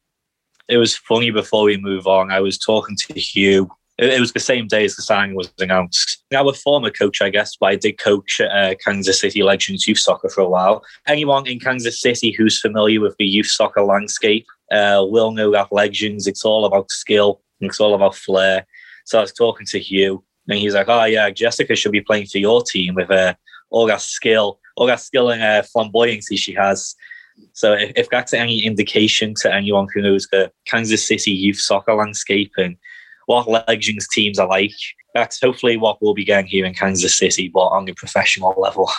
it 0.68 0.78
was 0.78 0.96
funny 0.96 1.32
before 1.32 1.64
we 1.64 1.78
move 1.78 2.08
on. 2.08 2.32
I 2.32 2.40
was 2.40 2.58
talking 2.58 2.96
to 3.08 3.20
Hugh. 3.20 3.70
It, 3.98 4.20
was 4.20 4.34
the 4.34 4.42
same 4.42 4.68
day 4.68 4.84
as 4.84 4.96
the 4.96 5.02
signing 5.02 5.36
was 5.36 5.54
announced. 5.58 6.24
Now, 6.30 6.50
a 6.50 6.54
former 6.54 6.90
coach, 6.90 7.22
I 7.22 7.30
guess, 7.30 7.56
but 7.56 7.68
I 7.68 7.76
did 7.78 7.98
coach 7.98 8.42
uh, 8.42 8.76
Kansas 8.84 9.22
City 9.22 9.42
Legends 9.42 9.88
youth 9.88 10.00
soccer 10.00 10.28
for 10.28 10.42
a 10.42 10.50
while. 10.50 10.84
Anyone 11.08 11.48
in 11.48 11.62
Kansas 11.62 12.02
City 12.02 12.32
who's 12.32 12.60
familiar 12.60 13.00
with 13.00 13.16
the 13.18 13.26
youth 13.26 13.48
soccer 13.48 13.84
landscape 13.84 14.46
uh, 14.70 15.06
will 15.08 15.32
know 15.32 15.50
that 15.52 15.72
Legends, 15.72 16.28
it's 16.28 16.44
all 16.44 16.66
about 16.66 16.92
skill, 16.92 17.42
it's 17.62 17.80
all 17.80 17.96
about 17.96 18.16
flair. 18.16 18.66
So 19.06 19.20
I 19.20 19.22
was 19.22 19.32
talking 19.32 19.66
to 19.68 19.80
Hugh, 19.80 20.24
and 20.50 20.60
he's 20.60 20.74
like, 20.74 20.90
"Oh 20.90 21.06
yeah, 21.06 21.30
Jessica 21.30 21.76
should 21.76 21.92
be 21.92 22.02
playing 22.02 22.26
for 22.26 22.40
your 22.40 22.64
team 22.64 22.96
with 22.96 23.12
uh, 23.12 23.36
all 23.70 23.86
that 23.88 24.02
skill, 24.02 24.60
all 24.76 24.88
that 24.88 25.00
skill 25.00 25.30
and 25.30 25.42
uh, 25.42 25.62
flamboyancy 25.62 26.38
she 26.38 26.54
has." 26.54 26.96
So 27.54 27.74
if, 27.74 27.92
if 27.96 28.10
that's 28.10 28.34
any 28.34 28.64
indication 28.66 29.34
to 29.42 29.54
anyone 29.54 29.88
who 29.94 30.02
knows 30.02 30.28
the 30.32 30.52
Kansas 30.66 31.08
City 31.08 31.32
youth 31.32 31.58
soccer 31.58 31.94
landscape 31.94 32.52
and 32.58 32.76
what 33.28 33.48
Legends 33.48 34.08
teams 34.08 34.40
are 34.40 34.48
like, 34.48 34.74
that's 35.14 35.40
hopefully 35.42 35.78
what 35.78 36.02
we'll 36.02 36.14
be 36.14 36.26
getting 36.26 36.48
here 36.48 36.66
in 36.66 36.74
Kansas 36.74 37.18
City, 37.18 37.50
but 37.54 37.68
on 37.68 37.88
a 37.90 37.94
professional 37.94 38.54
level. 38.58 38.92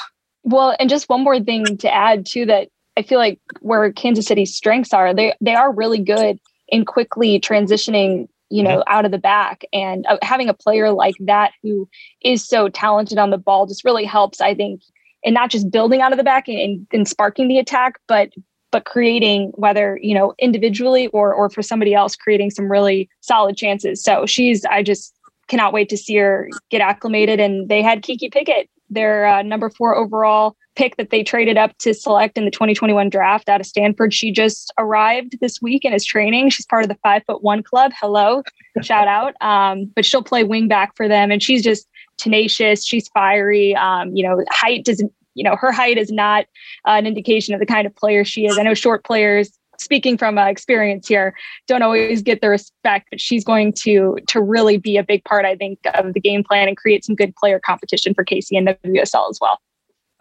Well, 0.42 0.76
and 0.78 0.88
just 0.88 1.08
one 1.08 1.24
more 1.24 1.40
thing 1.40 1.76
to 1.78 1.92
add 1.92 2.24
to 2.26 2.46
that, 2.46 2.68
I 2.96 3.02
feel 3.02 3.18
like 3.18 3.40
where 3.60 3.92
Kansas 3.92 4.26
City's 4.26 4.54
strengths 4.54 4.92
are, 4.92 5.12
they 5.12 5.34
they 5.40 5.54
are 5.54 5.72
really 5.72 5.98
good 5.98 6.38
in 6.68 6.84
quickly 6.84 7.40
transitioning 7.40 8.28
you 8.48 8.62
know, 8.62 8.78
mm-hmm. 8.78 8.94
out 8.94 9.04
of 9.04 9.10
the 9.10 9.18
back. 9.18 9.64
And 9.72 10.06
uh, 10.06 10.18
having 10.22 10.48
a 10.48 10.54
player 10.54 10.90
like 10.90 11.16
that 11.20 11.52
who 11.62 11.88
is 12.22 12.46
so 12.46 12.68
talented 12.68 13.18
on 13.18 13.30
the 13.30 13.38
ball 13.38 13.66
just 13.66 13.84
really 13.84 14.04
helps, 14.04 14.40
I 14.40 14.54
think, 14.54 14.82
and 15.26 15.34
not 15.34 15.50
just 15.50 15.70
building 15.70 16.00
out 16.00 16.12
of 16.12 16.18
the 16.18 16.24
back 16.24 16.48
and, 16.48 16.86
and 16.92 17.06
sparking 17.06 17.48
the 17.48 17.58
attack, 17.58 17.98
but 18.08 18.30
but 18.72 18.84
creating 18.84 19.52
whether 19.56 19.98
you 20.02 20.14
know 20.14 20.34
individually 20.38 21.08
or 21.08 21.34
or 21.34 21.50
for 21.50 21.62
somebody 21.62 21.92
else 21.94 22.16
creating 22.16 22.50
some 22.50 22.70
really 22.70 23.10
solid 23.20 23.56
chances. 23.56 24.02
So 24.02 24.24
she's 24.24 24.64
i 24.66 24.82
just 24.82 25.12
cannot 25.48 25.72
wait 25.72 25.88
to 25.88 25.96
see 25.96 26.16
her 26.16 26.48
get 26.70 26.80
acclimated. 26.80 27.40
And 27.40 27.68
they 27.68 27.82
had 27.82 28.02
kiki 28.02 28.28
pickett 28.30 28.68
their 28.88 29.26
uh, 29.26 29.42
number 29.42 29.68
four 29.70 29.96
overall 29.96 30.56
pick 30.76 30.96
that 30.96 31.10
they 31.10 31.22
traded 31.22 31.56
up 31.56 31.76
to 31.78 31.94
select 31.94 32.36
in 32.36 32.44
the 32.44 32.50
2021 32.50 33.08
draft 33.08 33.48
out 33.48 33.60
of 33.60 33.66
stanford. 33.66 34.12
She 34.12 34.30
just 34.30 34.72
arrived 34.78 35.38
this 35.40 35.60
week 35.60 35.84
and 35.84 35.94
is 35.94 36.04
training. 36.04 36.50
She's 36.50 36.66
part 36.66 36.84
of 36.84 36.88
the 36.88 36.98
five 37.02 37.22
foot 37.26 37.42
one 37.42 37.62
club. 37.62 37.92
Hello 37.98 38.42
shout 38.82 39.08
out. 39.08 39.34
Um, 39.40 39.90
but 39.94 40.04
she'll 40.04 40.22
play 40.22 40.44
wing 40.44 40.68
back 40.68 40.94
for 40.96 41.08
them. 41.08 41.30
And 41.30 41.42
she's 41.42 41.62
just 41.62 41.88
tenacious 42.18 42.84
she's 42.84 43.08
fiery 43.08 43.74
um, 43.76 44.14
you 44.14 44.26
know 44.26 44.44
height 44.50 44.84
doesn't 44.84 45.12
you 45.36 45.44
know, 45.44 45.54
her 45.54 45.70
height 45.70 45.98
is 45.98 46.10
not 46.10 46.46
uh, 46.86 46.92
an 46.92 47.06
indication 47.06 47.54
of 47.54 47.60
the 47.60 47.66
kind 47.66 47.86
of 47.86 47.94
player 47.94 48.24
she 48.24 48.46
is. 48.46 48.58
I 48.58 48.62
know 48.62 48.74
short 48.74 49.04
players 49.04 49.50
speaking 49.78 50.16
from 50.16 50.38
uh, 50.38 50.46
experience 50.46 51.06
here 51.06 51.34
don't 51.66 51.82
always 51.82 52.22
get 52.22 52.40
the 52.40 52.48
respect 52.48 53.08
but 53.10 53.20
she's 53.20 53.44
going 53.44 53.74
to 53.74 54.16
to 54.26 54.40
really 54.40 54.78
be 54.78 54.96
a 54.96 55.02
big 55.02 55.22
part 55.24 55.44
i 55.44 55.54
think 55.54 55.78
of 55.92 56.14
the 56.14 56.20
game 56.20 56.42
plan 56.42 56.66
and 56.66 56.78
create 56.78 57.04
some 57.04 57.14
good 57.14 57.36
player 57.36 57.60
competition 57.60 58.14
for 58.14 58.24
casey 58.24 58.56
nwsl 58.56 59.28
as 59.28 59.38
well. 59.38 59.60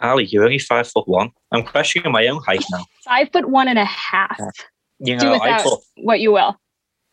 Ali 0.01 0.25
you're 0.25 0.43
only 0.43 0.59
five 0.59 0.89
foot 0.89 1.07
one. 1.07 1.31
I'm 1.53 1.63
questioning 1.63 2.11
my 2.11 2.27
own 2.27 2.43
height 2.43 2.65
now. 2.69 2.83
Five 3.05 3.29
foot 3.31 3.47
one 3.47 3.69
and 3.69 3.79
a 3.79 3.85
half. 3.85 4.37
You 4.99 5.15
know 5.15 5.21
Do 5.21 5.31
with 5.31 5.41
I 5.41 5.63
thought, 5.63 5.79
what 6.01 6.19
you 6.19 6.33
will. 6.33 6.57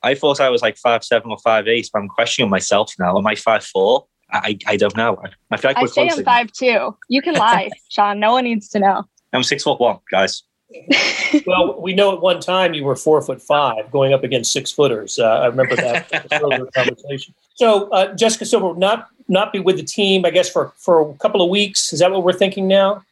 I 0.02 0.16
thought 0.16 0.40
i 0.40 0.48
was 0.48 0.62
like 0.62 0.76
five 0.76 1.04
seven 1.04 1.30
or 1.30 1.38
five 1.38 1.68
eight 1.68 1.88
but 1.92 2.00
i'm 2.00 2.08
questioning 2.08 2.50
myself 2.50 2.92
now. 2.98 3.16
Am 3.16 3.24
i 3.24 3.36
five 3.36 3.64
four 3.64 4.06
I, 4.32 4.58
I 4.66 4.76
don't 4.76 4.96
know. 4.96 5.22
I 5.50 5.56
feel 5.56 5.70
like 5.70 5.78
I 5.78 5.86
say 5.86 6.08
I'm 6.08 6.24
five 6.24 6.50
two. 6.52 6.96
You 7.08 7.22
can 7.22 7.34
lie, 7.46 7.70
Sean. 7.88 8.18
No 8.18 8.32
one 8.32 8.44
needs 8.44 8.68
to 8.70 8.78
know. 8.78 9.04
I'm 9.32 9.42
six 9.42 9.62
foot 9.62 9.80
one, 9.80 9.98
guys. 10.10 10.42
well, 11.46 11.80
we 11.80 11.94
know 11.94 12.14
at 12.14 12.22
one 12.22 12.40
time 12.40 12.72
you 12.74 12.84
were 12.84 12.96
four 12.96 13.20
foot 13.20 13.42
five, 13.42 13.90
going 13.90 14.12
up 14.12 14.24
against 14.24 14.52
six 14.52 14.72
footers. 14.72 15.18
Uh, 15.18 15.26
I 15.26 15.46
remember 15.46 15.76
that 15.76 16.08
conversation. 16.74 17.34
So, 17.54 17.90
uh, 17.90 18.14
Jessica 18.14 18.46
Silva 18.46 18.78
not 18.78 19.08
not 19.28 19.52
be 19.52 19.58
with 19.58 19.76
the 19.76 19.82
team, 19.82 20.24
I 20.24 20.30
guess, 20.30 20.48
for 20.48 20.72
for 20.76 21.10
a 21.10 21.14
couple 21.14 21.42
of 21.42 21.50
weeks. 21.50 21.92
Is 21.92 22.00
that 22.00 22.10
what 22.10 22.24
we're 22.24 22.32
thinking 22.32 22.68
now? 22.68 23.02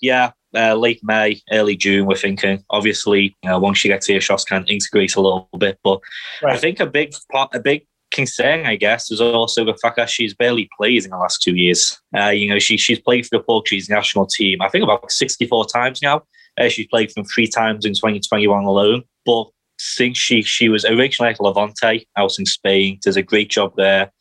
Yeah, 0.00 0.30
uh, 0.54 0.74
late 0.74 1.00
May, 1.02 1.42
early 1.50 1.76
June. 1.76 2.06
We're 2.06 2.16
thinking. 2.16 2.64
Obviously, 2.70 3.36
you 3.42 3.58
once 3.58 3.78
she 3.78 3.88
gets 3.88 4.06
here, 4.06 4.20
Shots 4.20 4.44
can 4.44 4.64
integrate 4.66 5.16
a 5.16 5.20
little 5.20 5.48
bit. 5.58 5.78
But 5.82 6.00
right. 6.42 6.54
I 6.54 6.58
think 6.58 6.80
a 6.80 6.86
big 6.86 7.14
part, 7.32 7.54
a 7.54 7.60
big 7.60 7.86
concern, 8.12 8.66
I 8.66 8.76
guess, 8.76 9.10
is 9.10 9.20
also 9.20 9.64
the 9.64 9.76
fact 9.80 9.96
that 9.96 10.10
she's 10.10 10.34
barely 10.34 10.68
played 10.76 11.04
in 11.04 11.10
the 11.10 11.18
last 11.18 11.42
two 11.42 11.56
years. 11.56 11.98
Uh, 12.16 12.28
you 12.28 12.48
know, 12.48 12.58
she 12.58 12.76
she's 12.76 13.00
played 13.00 13.26
for 13.26 13.38
the 13.38 13.42
Portuguese 13.42 13.88
national 13.88 14.26
team, 14.26 14.60
I 14.62 14.68
think 14.68 14.84
about 14.84 15.10
64 15.10 15.66
times 15.66 16.02
now. 16.02 16.22
Uh, 16.58 16.68
she's 16.68 16.88
played 16.88 17.10
for 17.10 17.20
them 17.20 17.24
three 17.24 17.46
times 17.46 17.84
in 17.84 17.92
2021 17.92 18.64
alone. 18.64 19.04
But 19.24 19.46
since 19.78 20.18
she 20.18 20.42
she 20.42 20.68
was 20.68 20.84
originally 20.84 21.32
at 21.32 21.40
Levante 21.40 22.06
out 22.16 22.38
in 22.38 22.46
Spain, 22.46 22.98
does 23.02 23.16
a 23.16 23.22
great 23.22 23.50
job 23.50 23.74
there. 23.76 24.12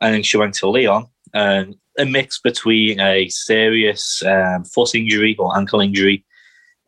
And 0.00 0.14
then 0.14 0.22
she 0.22 0.36
went 0.36 0.54
to 0.54 0.68
Lyon. 0.68 1.06
and 1.32 1.76
a 1.98 2.04
mix 2.04 2.40
between 2.40 3.00
a 3.00 3.28
serious 3.28 4.22
um, 4.24 4.64
foot 4.64 4.94
injury 4.94 5.36
or 5.38 5.56
ankle 5.56 5.80
injury, 5.80 6.24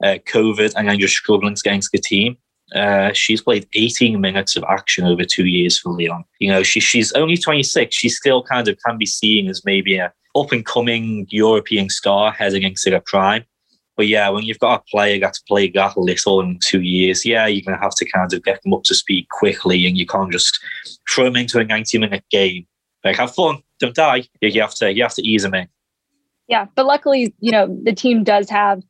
uh, 0.03 0.19
COVID, 0.27 0.75
and 0.77 0.89
then 0.89 0.99
just 0.99 1.15
struggling 1.15 1.55
to 1.55 1.63
get 1.63 1.75
into 1.75 1.89
the 1.93 2.01
team. 2.01 2.37
Uh, 2.75 3.13
she's 3.13 3.43
played 3.43 3.67
18 3.75 4.21
minutes 4.21 4.57
of 4.57 4.65
action 4.69 5.05
over 5.05 5.25
two 5.25 5.47
years 5.47 5.79
for 5.79 5.93
Lyon. 5.93 6.25
You 6.41 6.51
know, 6.51 6.63
she, 6.63 6.81
she's 6.81 7.13
only 7.13 7.37
26. 7.37 7.95
She 7.95 8.09
still 8.09 8.43
kind 8.43 8.67
of 8.67 8.77
can 8.85 8.99
be 8.99 9.07
seen 9.07 9.49
as 9.49 9.65
maybe 9.65 9.97
a 9.99 10.13
up 10.37 10.53
and 10.53 10.67
coming 10.67 11.27
European 11.31 11.89
star 11.89 12.31
heading 12.33 12.63
into 12.63 12.91
her 12.91 13.03
prime. 13.05 13.45
But 13.97 14.09
yeah, 14.09 14.29
when 14.29 14.45
you've 14.45 14.59
got 14.59 14.81
a 14.81 14.91
player 14.91 15.19
that's 15.19 15.39
played 15.39 15.73
that 15.75 15.97
little 15.97 16.41
in 16.41 16.59
two 16.63 16.83
years, 16.83 17.25
yeah, 17.25 17.47
you're 17.47 17.65
going 17.65 17.79
to 17.79 17.83
have 17.83 17.95
to 17.95 18.11
kind 18.11 18.33
of 18.33 18.45
get 18.45 18.63
them 18.63 18.75
up 18.75 18.83
to 18.85 18.95
speed 18.95 19.27
quickly, 19.31 19.87
and 19.87 19.97
you 19.97 20.07
can't 20.07 20.31
just 20.31 20.59
throw 21.11 21.25
them 21.25 21.37
into 21.37 21.59
a 21.59 21.65
90 21.65 21.99
minute 21.99 22.25
game. 22.31 22.67
Like, 23.05 23.17
have 23.17 23.35
fun, 23.35 23.63
don't 23.81 23.95
die. 23.95 24.25
You 24.43 24.61
have 24.61 24.75
to 24.75 24.93
you 24.93 25.03
have 25.03 25.15
to 25.15 25.27
ease 25.27 25.45
them 25.45 25.55
in. 25.55 25.69
Yeah, 26.49 26.67
but 26.75 26.87
luckily, 26.87 27.35
you 27.41 27.51
know, 27.51 27.75
the 27.85 27.95
team 27.95 28.23
does 28.23 28.51
have 28.51 28.83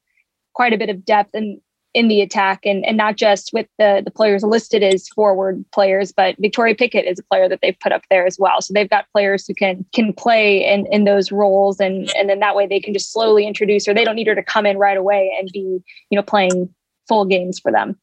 quite 0.54 0.72
a 0.72 0.78
bit 0.78 0.90
of 0.90 1.04
depth, 1.04 1.30
and 1.34 1.60
in 1.96 2.08
the 2.08 2.20
attack 2.20 2.60
and, 2.66 2.84
and 2.84 2.98
not 2.98 3.16
just 3.16 3.54
with 3.54 3.66
the, 3.78 4.02
the 4.04 4.10
players 4.10 4.42
listed 4.42 4.82
as 4.82 5.08
forward 5.08 5.64
players, 5.72 6.12
but 6.12 6.36
Victoria 6.38 6.74
Pickett 6.74 7.06
is 7.06 7.18
a 7.18 7.22
player 7.22 7.48
that 7.48 7.60
they've 7.62 7.80
put 7.80 7.90
up 7.90 8.02
there 8.10 8.26
as 8.26 8.38
well. 8.38 8.60
So 8.60 8.74
they've 8.74 8.90
got 8.90 9.10
players 9.12 9.46
who 9.46 9.54
can 9.54 9.82
can 9.94 10.12
play 10.12 10.62
in, 10.62 10.84
in 10.92 11.04
those 11.04 11.32
roles 11.32 11.80
and 11.80 12.14
and 12.14 12.28
then 12.28 12.38
that 12.40 12.54
way 12.54 12.66
they 12.66 12.80
can 12.80 12.92
just 12.92 13.14
slowly 13.14 13.46
introduce 13.46 13.86
her. 13.86 13.94
They 13.94 14.04
don't 14.04 14.14
need 14.14 14.26
her 14.26 14.34
to 14.34 14.42
come 14.42 14.66
in 14.66 14.76
right 14.76 14.98
away 14.98 15.34
and 15.40 15.50
be, 15.50 15.82
you 16.10 16.16
know, 16.16 16.22
playing 16.22 16.68
full 17.08 17.24
games 17.24 17.58
for 17.58 17.72
them. 17.72 17.98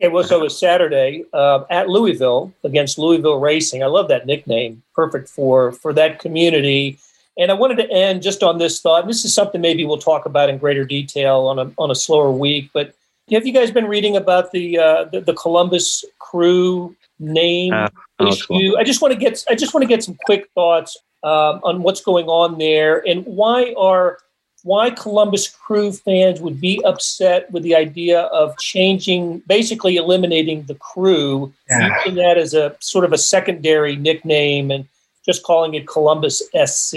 It 0.00 0.10
was 0.10 0.28
so 0.28 0.40
was 0.40 0.58
Saturday 0.58 1.24
uh, 1.32 1.62
at 1.70 1.88
Louisville 1.88 2.52
against 2.64 2.98
Louisville 2.98 3.38
Racing. 3.38 3.84
I 3.84 3.86
love 3.86 4.08
that 4.08 4.26
nickname. 4.26 4.82
Perfect 4.92 5.28
for 5.28 5.70
for 5.70 5.92
that 5.92 6.18
community. 6.18 6.98
And 7.38 7.52
I 7.52 7.54
wanted 7.54 7.76
to 7.76 7.90
end 7.92 8.22
just 8.22 8.42
on 8.42 8.58
this 8.58 8.80
thought. 8.80 9.06
This 9.06 9.24
is 9.24 9.32
something 9.32 9.60
maybe 9.60 9.84
we'll 9.84 9.98
talk 9.98 10.26
about 10.26 10.48
in 10.48 10.58
greater 10.58 10.84
detail 10.84 11.42
on 11.46 11.60
a 11.60 11.70
on 11.78 11.92
a 11.92 11.94
slower 11.94 12.32
week, 12.32 12.70
but 12.74 12.92
have 13.30 13.46
you 13.46 13.52
guys 13.52 13.70
been 13.70 13.86
reading 13.86 14.16
about 14.16 14.52
the 14.52 14.78
uh, 14.78 15.04
the, 15.04 15.20
the, 15.20 15.34
Columbus 15.34 16.04
Crew 16.18 16.94
name 17.18 17.72
uh, 17.72 17.88
oh, 18.20 18.28
issue? 18.28 18.46
Cool. 18.46 18.76
I 18.78 18.84
just 18.84 19.02
want 19.02 19.12
to 19.12 19.18
get 19.18 19.44
I 19.50 19.54
just 19.54 19.74
want 19.74 19.82
to 19.82 19.88
get 19.88 20.04
some 20.04 20.16
quick 20.26 20.48
thoughts 20.54 20.96
um, 21.22 21.60
on 21.64 21.82
what's 21.82 22.00
going 22.00 22.26
on 22.26 22.58
there 22.58 23.06
and 23.06 23.24
why 23.26 23.74
are 23.76 24.18
why 24.62 24.90
Columbus 24.90 25.48
Crew 25.48 25.92
fans 25.92 26.40
would 26.40 26.60
be 26.60 26.82
upset 26.84 27.50
with 27.52 27.62
the 27.62 27.76
idea 27.76 28.22
of 28.22 28.56
changing, 28.58 29.38
basically 29.46 29.96
eliminating 29.96 30.64
the 30.64 30.74
crew, 30.74 31.52
yeah. 31.68 31.96
using 31.98 32.16
that 32.16 32.36
as 32.36 32.52
a 32.52 32.76
sort 32.80 33.04
of 33.04 33.12
a 33.12 33.18
secondary 33.18 33.94
nickname 33.94 34.72
and 34.72 34.86
just 35.24 35.44
calling 35.44 35.74
it 35.74 35.86
Columbus 35.86 36.42
SC. 36.64 36.94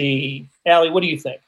Ali, 0.65 0.89
what 0.89 1.01
do 1.01 1.07
you 1.07 1.17
think? 1.19 1.41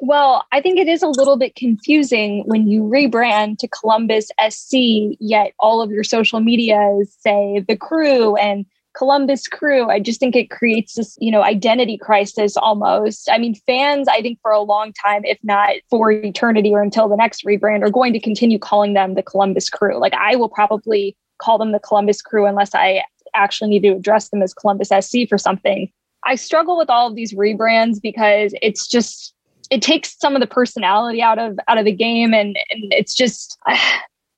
Well, 0.00 0.44
I 0.52 0.60
think 0.60 0.78
it 0.78 0.86
is 0.86 1.02
a 1.02 1.08
little 1.08 1.36
bit 1.36 1.56
confusing 1.56 2.44
when 2.46 2.68
you 2.68 2.82
rebrand 2.82 3.58
to 3.58 3.68
Columbus 3.68 4.30
SC, 4.48 5.16
yet 5.18 5.52
all 5.58 5.82
of 5.82 5.90
your 5.90 6.04
social 6.04 6.40
media 6.40 6.80
is 7.00 7.14
say 7.20 7.64
the 7.66 7.76
crew 7.76 8.36
and 8.36 8.64
Columbus 8.96 9.48
crew. 9.48 9.88
I 9.88 9.98
just 9.98 10.20
think 10.20 10.36
it 10.36 10.50
creates 10.50 10.94
this, 10.94 11.16
you 11.20 11.30
know, 11.30 11.42
identity 11.42 11.98
crisis 11.98 12.56
almost. 12.56 13.28
I 13.30 13.38
mean, 13.38 13.54
fans, 13.66 14.08
I 14.08 14.22
think 14.22 14.38
for 14.40 14.52
a 14.52 14.60
long 14.60 14.92
time, 14.92 15.24
if 15.24 15.38
not 15.42 15.74
for 15.90 16.12
eternity 16.12 16.72
or 16.72 16.82
until 16.82 17.08
the 17.08 17.16
next 17.16 17.44
rebrand, 17.44 17.82
are 17.82 17.90
going 17.90 18.12
to 18.12 18.20
continue 18.20 18.58
calling 18.58 18.94
them 18.94 19.14
the 19.14 19.22
Columbus 19.22 19.68
crew. 19.68 19.98
Like 19.98 20.14
I 20.14 20.36
will 20.36 20.48
probably 20.48 21.16
call 21.38 21.58
them 21.58 21.72
the 21.72 21.80
Columbus 21.80 22.22
crew 22.22 22.46
unless 22.46 22.74
I 22.74 23.02
actually 23.34 23.70
need 23.70 23.82
to 23.82 23.90
address 23.90 24.28
them 24.30 24.42
as 24.42 24.54
Columbus 24.54 24.90
SC 25.00 25.28
for 25.28 25.38
something. 25.38 25.90
I 26.24 26.34
struggle 26.34 26.76
with 26.76 26.90
all 26.90 27.08
of 27.08 27.14
these 27.14 27.32
rebrands 27.34 28.00
because 28.02 28.52
it's 28.60 28.86
just 28.86 29.34
it 29.70 29.82
takes 29.82 30.18
some 30.18 30.34
of 30.34 30.40
the 30.40 30.46
personality 30.46 31.22
out 31.22 31.38
of 31.38 31.58
out 31.68 31.78
of 31.78 31.84
the 31.84 31.92
game 31.92 32.32
and, 32.34 32.56
and 32.70 32.92
it's 32.92 33.14
just 33.14 33.58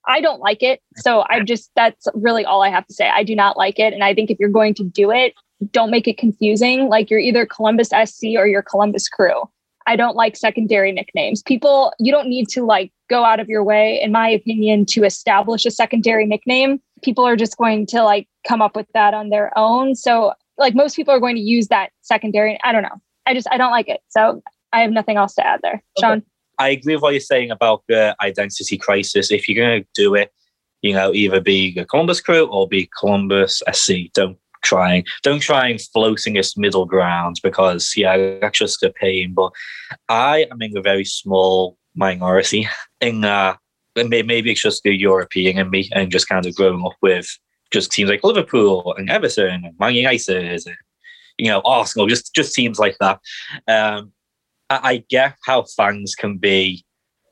I 0.07 0.21
don't 0.21 0.40
like 0.40 0.62
it. 0.62 0.81
So 0.97 1.25
I 1.29 1.40
just 1.40 1.71
that's 1.77 2.09
really 2.14 2.45
all 2.45 2.62
I 2.62 2.71
have 2.71 2.87
to 2.87 2.95
say. 2.95 3.09
I 3.09 3.23
do 3.23 3.37
not 3.37 3.57
like 3.57 3.79
it 3.79 3.93
and 3.93 4.03
I 4.03 4.14
think 4.14 4.31
if 4.31 4.38
you're 4.40 4.49
going 4.49 4.75
to 4.75 4.85
do 4.85 5.11
it, 5.11 5.35
don't 5.73 5.90
make 5.90 6.09
it 6.09 6.19
confusing. 6.19 6.88
Like 6.88 7.11
you're 7.11 7.21
either 7.21 7.47
Columbus 7.47 7.88
SC 7.88 8.25
or 8.37 8.47
you're 8.47 8.62
Columbus 8.62 9.09
Crew. 9.09 9.49
I 9.87 9.97
don't 9.97 10.16
like 10.16 10.37
secondary 10.37 10.93
nicknames. 10.93 11.43
People, 11.43 11.93
you 11.99 12.12
don't 12.12 12.29
need 12.29 12.49
to 12.51 12.64
like 12.64 12.93
go 13.09 13.25
out 13.25 13.40
of 13.40 13.49
your 13.49 13.64
way, 13.64 14.01
in 14.01 14.12
my 14.12 14.29
opinion, 14.29 14.87
to 14.87 15.05
establish 15.05 15.66
a 15.66 15.71
secondary 15.71 16.27
nickname. 16.27 16.81
People 17.03 17.25
are 17.27 17.37
just 17.37 17.57
going 17.57 17.87
to 17.87 18.03
like 18.03 18.29
come 18.47 18.62
up 18.62 18.77
with 18.77 18.87
that 18.95 19.14
on 19.14 19.31
their 19.31 19.57
own. 19.59 19.95
So, 19.95 20.33
like, 20.59 20.75
most 20.75 20.95
people 20.95 21.14
are 21.14 21.21
going 21.21 21.37
to 21.37 21.43
use 21.43 21.69
that 21.69 21.90
secondary. 22.03 22.59
I 22.62 22.73
don't 22.73 22.83
know. 22.83 23.01
I 23.27 23.35
just, 23.35 23.49
I 23.51 23.57
don't 23.57 23.71
like 23.71 23.88
it. 23.88 24.01
So, 24.09 24.43
I 24.72 24.80
have 24.83 24.90
nothing 24.90 25.16
else 25.16 25.35
to 25.35 25.46
add 25.46 25.61
there. 25.62 25.83
Sean? 25.98 26.18
Okay. 26.18 26.26
I 26.59 26.68
agree 26.70 26.94
with 26.94 27.02
what 27.02 27.14
you're 27.14 27.20
saying 27.20 27.50
about 27.50 27.83
the 27.88 28.14
identity 28.20 28.76
crisis. 28.76 29.30
If 29.30 29.48
you're 29.48 29.64
going 29.64 29.83
to 29.83 29.88
do 29.94 30.14
it, 30.14 30.30
you 30.83 30.92
know, 30.92 31.12
either 31.12 31.40
be 31.40 31.76
a 31.78 31.85
Columbus 31.85 32.20
crew 32.20 32.46
or 32.46 32.68
be 32.68 32.90
Columbus 32.98 33.62
SC. 33.72 34.12
Don't 34.14 34.38
try 34.62 35.02
don't 35.22 35.40
try 35.40 35.68
and 35.68 35.80
floating 35.80 36.35
this 36.35 36.56
middle 36.56 36.85
ground 36.85 37.37
because 37.42 37.94
yeah, 37.96 38.38
that's 38.40 38.59
just 38.59 38.83
a 38.83 38.90
pain. 38.90 39.33
But 39.35 39.52
I 40.09 40.46
am 40.50 40.61
in 40.61 40.76
a 40.76 40.83
very 40.83 41.04
small 41.04 41.76
minority 41.94 42.68
in 43.00 43.24
uh 43.24 43.56
maybe 43.96 44.52
it's 44.52 44.62
just 44.62 44.83
the 44.83 44.94
European 44.94 45.59
in 45.59 45.70
me 45.70 45.88
and 45.92 46.12
just 46.12 46.28
kind 46.28 46.46
of 46.46 46.54
growing 46.54 46.85
up 46.85 46.92
with 47.02 47.26
just 47.70 47.90
teams 47.90 48.11
like 48.11 48.24
Liverpool 48.24 48.94
and 48.96 49.11
Everton 49.11 49.64
and 49.64 49.78
Man 49.78 49.94
United 49.94 50.66
and 50.66 50.76
you 51.38 51.50
know 51.50 51.62
Arsenal, 51.64 52.06
just 52.06 52.35
just 52.35 52.54
teams 52.54 52.78
like 52.78 52.96
that. 53.00 53.18
Um, 53.66 54.12
I, 54.70 54.80
I 54.83 55.04
get 55.11 55.37
how 55.44 55.64
fans 55.76 56.14
can 56.14 56.38
be 56.38 56.85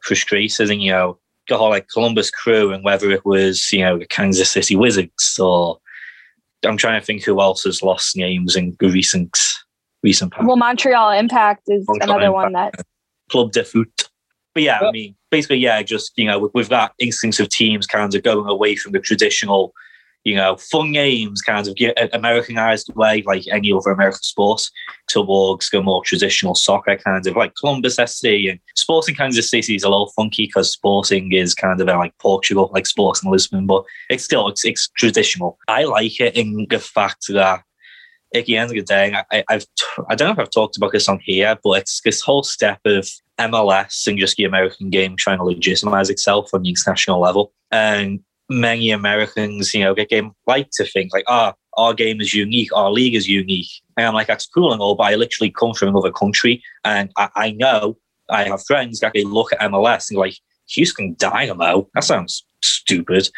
frustrated 0.03 0.71
and, 0.71 0.83
you 0.83 0.91
know, 0.91 1.19
the 1.49 1.57
whole 1.57 1.71
like 1.71 1.89
Columbus 1.89 2.31
crew 2.31 2.73
and 2.73 2.85
whether 2.85 3.11
it 3.11 3.25
was, 3.25 3.73
you 3.73 3.81
know, 3.81 3.99
the 3.99 4.07
Kansas 4.07 4.51
City 4.51 4.77
Wizards 4.77 5.39
or 5.39 5.79
I'm 6.67 6.77
trying 6.77 7.01
to 7.01 7.07
think 7.07 7.25
who 7.25 7.41
else 7.41 7.63
has 7.65 7.83
lost 7.83 8.17
names 8.17 8.57
in 8.57 8.77
recent 8.81 9.39
recent 10.03 10.33
past. 10.33 10.47
Well, 10.47 10.57
Montreal 10.57 11.13
Impact 11.13 11.63
is 11.69 11.85
Montreal 11.89 12.11
another 12.11 12.27
Impact. 12.27 12.35
one 12.35 12.53
that 12.53 12.75
Club 13.31 13.53
de 13.53 13.65
Foot. 13.65 14.09
but 14.55 14.63
yeah, 14.63 14.81
I 14.81 14.91
mean, 14.91 15.15
basically, 15.31 15.59
yeah, 15.59 15.83
just 15.83 16.13
you 16.17 16.27
know, 16.27 16.51
we've 16.55 16.69
got 16.69 16.93
instincts 16.99 17.41
of 17.41 17.49
teams 17.49 17.87
kind 17.87 18.13
of 18.15 18.23
going 18.23 18.49
away 18.49 18.77
from 18.77 18.93
the 18.93 19.01
traditional, 19.01 19.73
you 20.25 20.35
know, 20.35 20.57
fun 20.57 20.93
games, 20.93 21.41
kind 21.41 21.67
of 21.67 21.75
get 21.77 21.99
uh, 21.99 22.09
Americanized 22.13 22.93
way, 22.95 23.23
like 23.27 23.47
any 23.49 23.73
other 23.73 23.91
American 23.91 24.23
sports, 24.23 24.71
towards 25.09 25.71
the 25.71 25.83
more 25.83 26.03
traditional 26.05 26.55
soccer, 26.55 26.97
kind 26.97 27.27
of 27.27 27.37
like 27.37 27.55
Columbus 27.55 27.97
SC 27.97 28.25
and 28.25 28.59
Sporting 28.75 29.15
Kansas 29.15 29.51
City 29.51 29.75
is 29.75 29.85
a 29.85 29.89
little 29.89 30.13
funky 30.17 30.47
because 30.47 30.71
Sporting 30.71 31.33
is 31.33 31.55
kind 31.55 31.81
of 31.81 31.87
like 31.87 32.17
Portugal, 32.19 32.71
like 32.73 32.87
Sporting 32.87 33.31
Lisbon, 33.31 33.67
but 33.67 33.85
it's 34.11 34.25
still 34.25 34.49
it's, 34.49 34.65
it's 34.65 34.89
traditional. 34.97 35.59
I 35.69 35.85
like 35.85 36.21
it 36.21 36.37
in 36.37 36.67
the 36.69 36.79
fact 36.79 37.27
that 37.29 37.63
at 38.35 38.45
the 38.45 38.57
end 38.57 38.71
of 38.71 38.77
the 38.77 38.83
day, 38.83 39.15
I, 39.31 39.45
I've 39.49 39.67
I 40.09 40.15
don't 40.15 40.29
know 40.29 40.33
if 40.33 40.39
I've 40.39 40.51
talked 40.51 40.77
about 40.77 40.93
this 40.93 41.09
on 41.09 41.21
here, 41.21 41.57
but 41.63 41.79
it's 41.79 42.01
this 42.03 42.21
whole 42.21 42.43
step 42.43 42.81
of 42.85 43.09
MLS 43.39 44.07
and 44.07 44.19
just 44.19 44.37
the 44.37 44.45
American 44.45 44.91
game 44.91 45.17
trying 45.17 45.39
to 45.39 45.45
legitimize 45.45 46.11
itself 46.11 46.51
on 46.53 46.63
the 46.63 46.71
international 46.71 47.21
level. 47.21 47.53
And 47.71 48.21
many 48.49 48.91
Americans, 48.91 49.75
you 49.75 49.81
know, 49.85 49.95
get 49.95 50.09
game 50.09 50.33
like 50.47 50.71
to 50.73 50.85
think 50.85 51.13
like, 51.13 51.25
ah, 51.29 51.55
oh, 51.77 51.83
our 51.85 51.95
game 51.95 52.21
is 52.21 52.35
unique, 52.35 52.75
our 52.75 52.91
league 52.91 53.15
is 53.15 53.29
unique. 53.29 53.71
And 53.97 54.07
I'm 54.07 54.15
like, 54.15 54.27
that's 54.27 54.47
cool 54.47 54.73
and 54.73 54.81
all, 54.81 54.95
but 54.95 55.05
I 55.05 55.15
literally 55.15 55.51
come 55.51 55.75
from 55.75 55.89
another 55.89 56.11
country 56.11 56.63
and 56.85 57.11
I, 57.17 57.29
I 57.35 57.51
know 57.53 57.97
I 58.31 58.45
have 58.45 58.65
friends 58.65 59.01
that 59.01 59.13
they 59.15 59.25
look 59.25 59.53
at 59.53 59.61
MLS 59.61 60.11
and 60.11 60.19
like, 60.19 60.37
Houston 60.71 61.15
Dynamo, 61.19 61.89
that 61.95 62.05
sounds 62.05 62.45
stupid. 62.63 63.31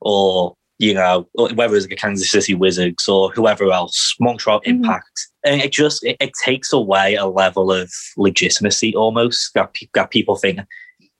Or 0.00 0.54
you 0.78 0.92
know, 0.92 1.28
whether 1.34 1.76
it's 1.76 1.86
the 1.86 1.94
Kansas 1.94 2.30
City 2.30 2.54
Wizards 2.54 3.08
or 3.08 3.30
whoever 3.30 3.70
else, 3.70 4.14
Montreal 4.20 4.60
mm-hmm. 4.60 4.70
Impact. 4.70 5.28
And 5.44 5.60
it 5.60 5.72
just 5.72 6.04
it, 6.04 6.16
it, 6.20 6.32
takes 6.44 6.72
away 6.72 7.14
a 7.14 7.26
level 7.26 7.72
of 7.72 7.92
legitimacy 8.16 8.94
almost 8.94 9.54
that, 9.54 9.74
that 9.94 10.10
people 10.10 10.36
think 10.36 10.60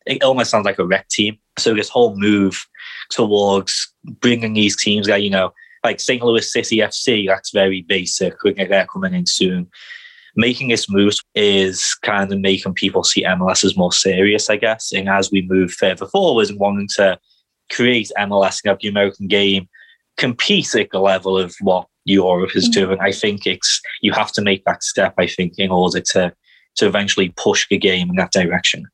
it 0.06 0.22
almost 0.22 0.50
sounds 0.50 0.64
like 0.64 0.78
a 0.78 0.84
rec 0.84 1.08
team. 1.08 1.38
So 1.58 1.74
this 1.74 1.88
whole 1.88 2.16
move 2.16 2.66
towards 3.10 3.92
bringing 4.20 4.54
these 4.54 4.76
teams 4.76 5.06
that, 5.06 5.22
you 5.22 5.30
know, 5.30 5.52
like 5.84 6.00
St. 6.00 6.22
Louis 6.22 6.50
City 6.50 6.78
FC, 6.78 7.26
that's 7.26 7.50
very 7.50 7.82
basic. 7.82 8.42
We're 8.42 8.54
they're 8.54 8.86
coming 8.86 9.14
in 9.14 9.26
soon. 9.26 9.68
Making 10.36 10.68
this 10.68 10.90
move 10.90 11.14
is 11.34 11.94
kind 12.02 12.32
of 12.32 12.40
making 12.40 12.74
people 12.74 13.04
see 13.04 13.22
MLS 13.24 13.64
as 13.64 13.76
more 13.76 13.92
serious, 13.92 14.50
I 14.50 14.56
guess. 14.56 14.92
And 14.92 15.08
as 15.08 15.30
we 15.30 15.42
move 15.42 15.72
further 15.72 16.06
forward 16.06 16.48
and 16.50 16.58
wanting 16.58 16.88
to 16.96 17.18
create 17.70 18.10
MLS 18.18 18.60
and 18.64 18.70
have 18.70 18.78
the 18.80 18.88
American 18.88 19.28
game 19.28 19.68
compete 20.16 20.74
at 20.74 20.90
the 20.90 20.98
level 20.98 21.38
of 21.38 21.54
what 21.60 21.86
Europe 22.04 22.54
is 22.54 22.68
mm-hmm. 22.68 22.84
doing. 22.84 23.00
I 23.00 23.12
think 23.12 23.46
it's 23.46 23.80
you 24.00 24.12
have 24.12 24.32
to 24.32 24.42
make 24.42 24.64
that 24.64 24.82
step. 24.82 25.14
I 25.18 25.26
think 25.26 25.54
in 25.58 25.70
order 25.70 26.00
to 26.00 26.32
to 26.76 26.86
eventually 26.86 27.32
push 27.36 27.68
the 27.68 27.78
game 27.78 28.10
in 28.10 28.16
that 28.16 28.32
direction. 28.32 28.84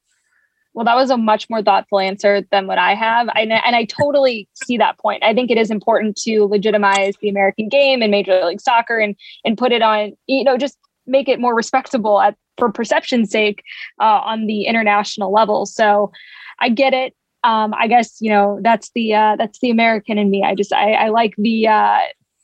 Well, 0.73 0.85
that 0.85 0.95
was 0.95 1.11
a 1.11 1.17
much 1.17 1.51
more 1.51 1.63
thoughtful 1.63 1.99
answer 1.99 2.43
than 2.53 2.67
what 2.67 2.79
I 2.79 2.95
have. 2.95 3.29
I, 3.31 3.41
and 3.41 3.75
I 3.75 3.85
totally 3.85 4.49
see 4.55 4.77
that 4.79 4.99
point. 4.99 5.25
I 5.25 5.35
think 5.35 5.51
it 5.51 5.59
is 5.59 5.71
important 5.71 6.17
to 6.19 6.45
legitimize 6.45 7.15
the 7.21 7.29
American 7.29 7.69
game 7.69 8.03
and 8.03 8.11
Major 8.11 8.45
League 8.45 8.61
Soccer 8.61 8.99
and 8.99 9.17
and 9.45 9.59
put 9.59 9.73
it 9.73 9.83
on, 9.83 10.13
you 10.27 10.45
know, 10.45 10.57
just 10.57 10.79
make 11.07 11.29
it 11.29 11.41
more 11.41 11.55
respectable 11.55 12.21
at 12.21 12.37
for 12.57 12.71
perception's 12.71 13.31
sake 13.31 13.63
uh, 14.01 14.21
on 14.25 14.47
the 14.47 14.65
international 14.65 15.33
level. 15.33 15.67
So 15.67 16.13
I 16.61 16.69
get 16.69 16.95
it 16.95 17.15
um, 17.43 17.75
I 17.79 17.87
guess 17.87 18.21
you 18.21 18.31
know 18.31 18.59
that's 18.63 18.91
the 18.95 19.15
uh, 19.15 19.37
that's 19.37 19.59
the 19.61 19.71
American 19.71 20.19
in 20.19 20.31
me. 20.31 20.45
I 20.45 20.55
just 20.55 20.73
I, 20.73 20.93
I 20.93 21.09
like 21.09 21.35
the 21.39 21.69
uh, 21.69 21.99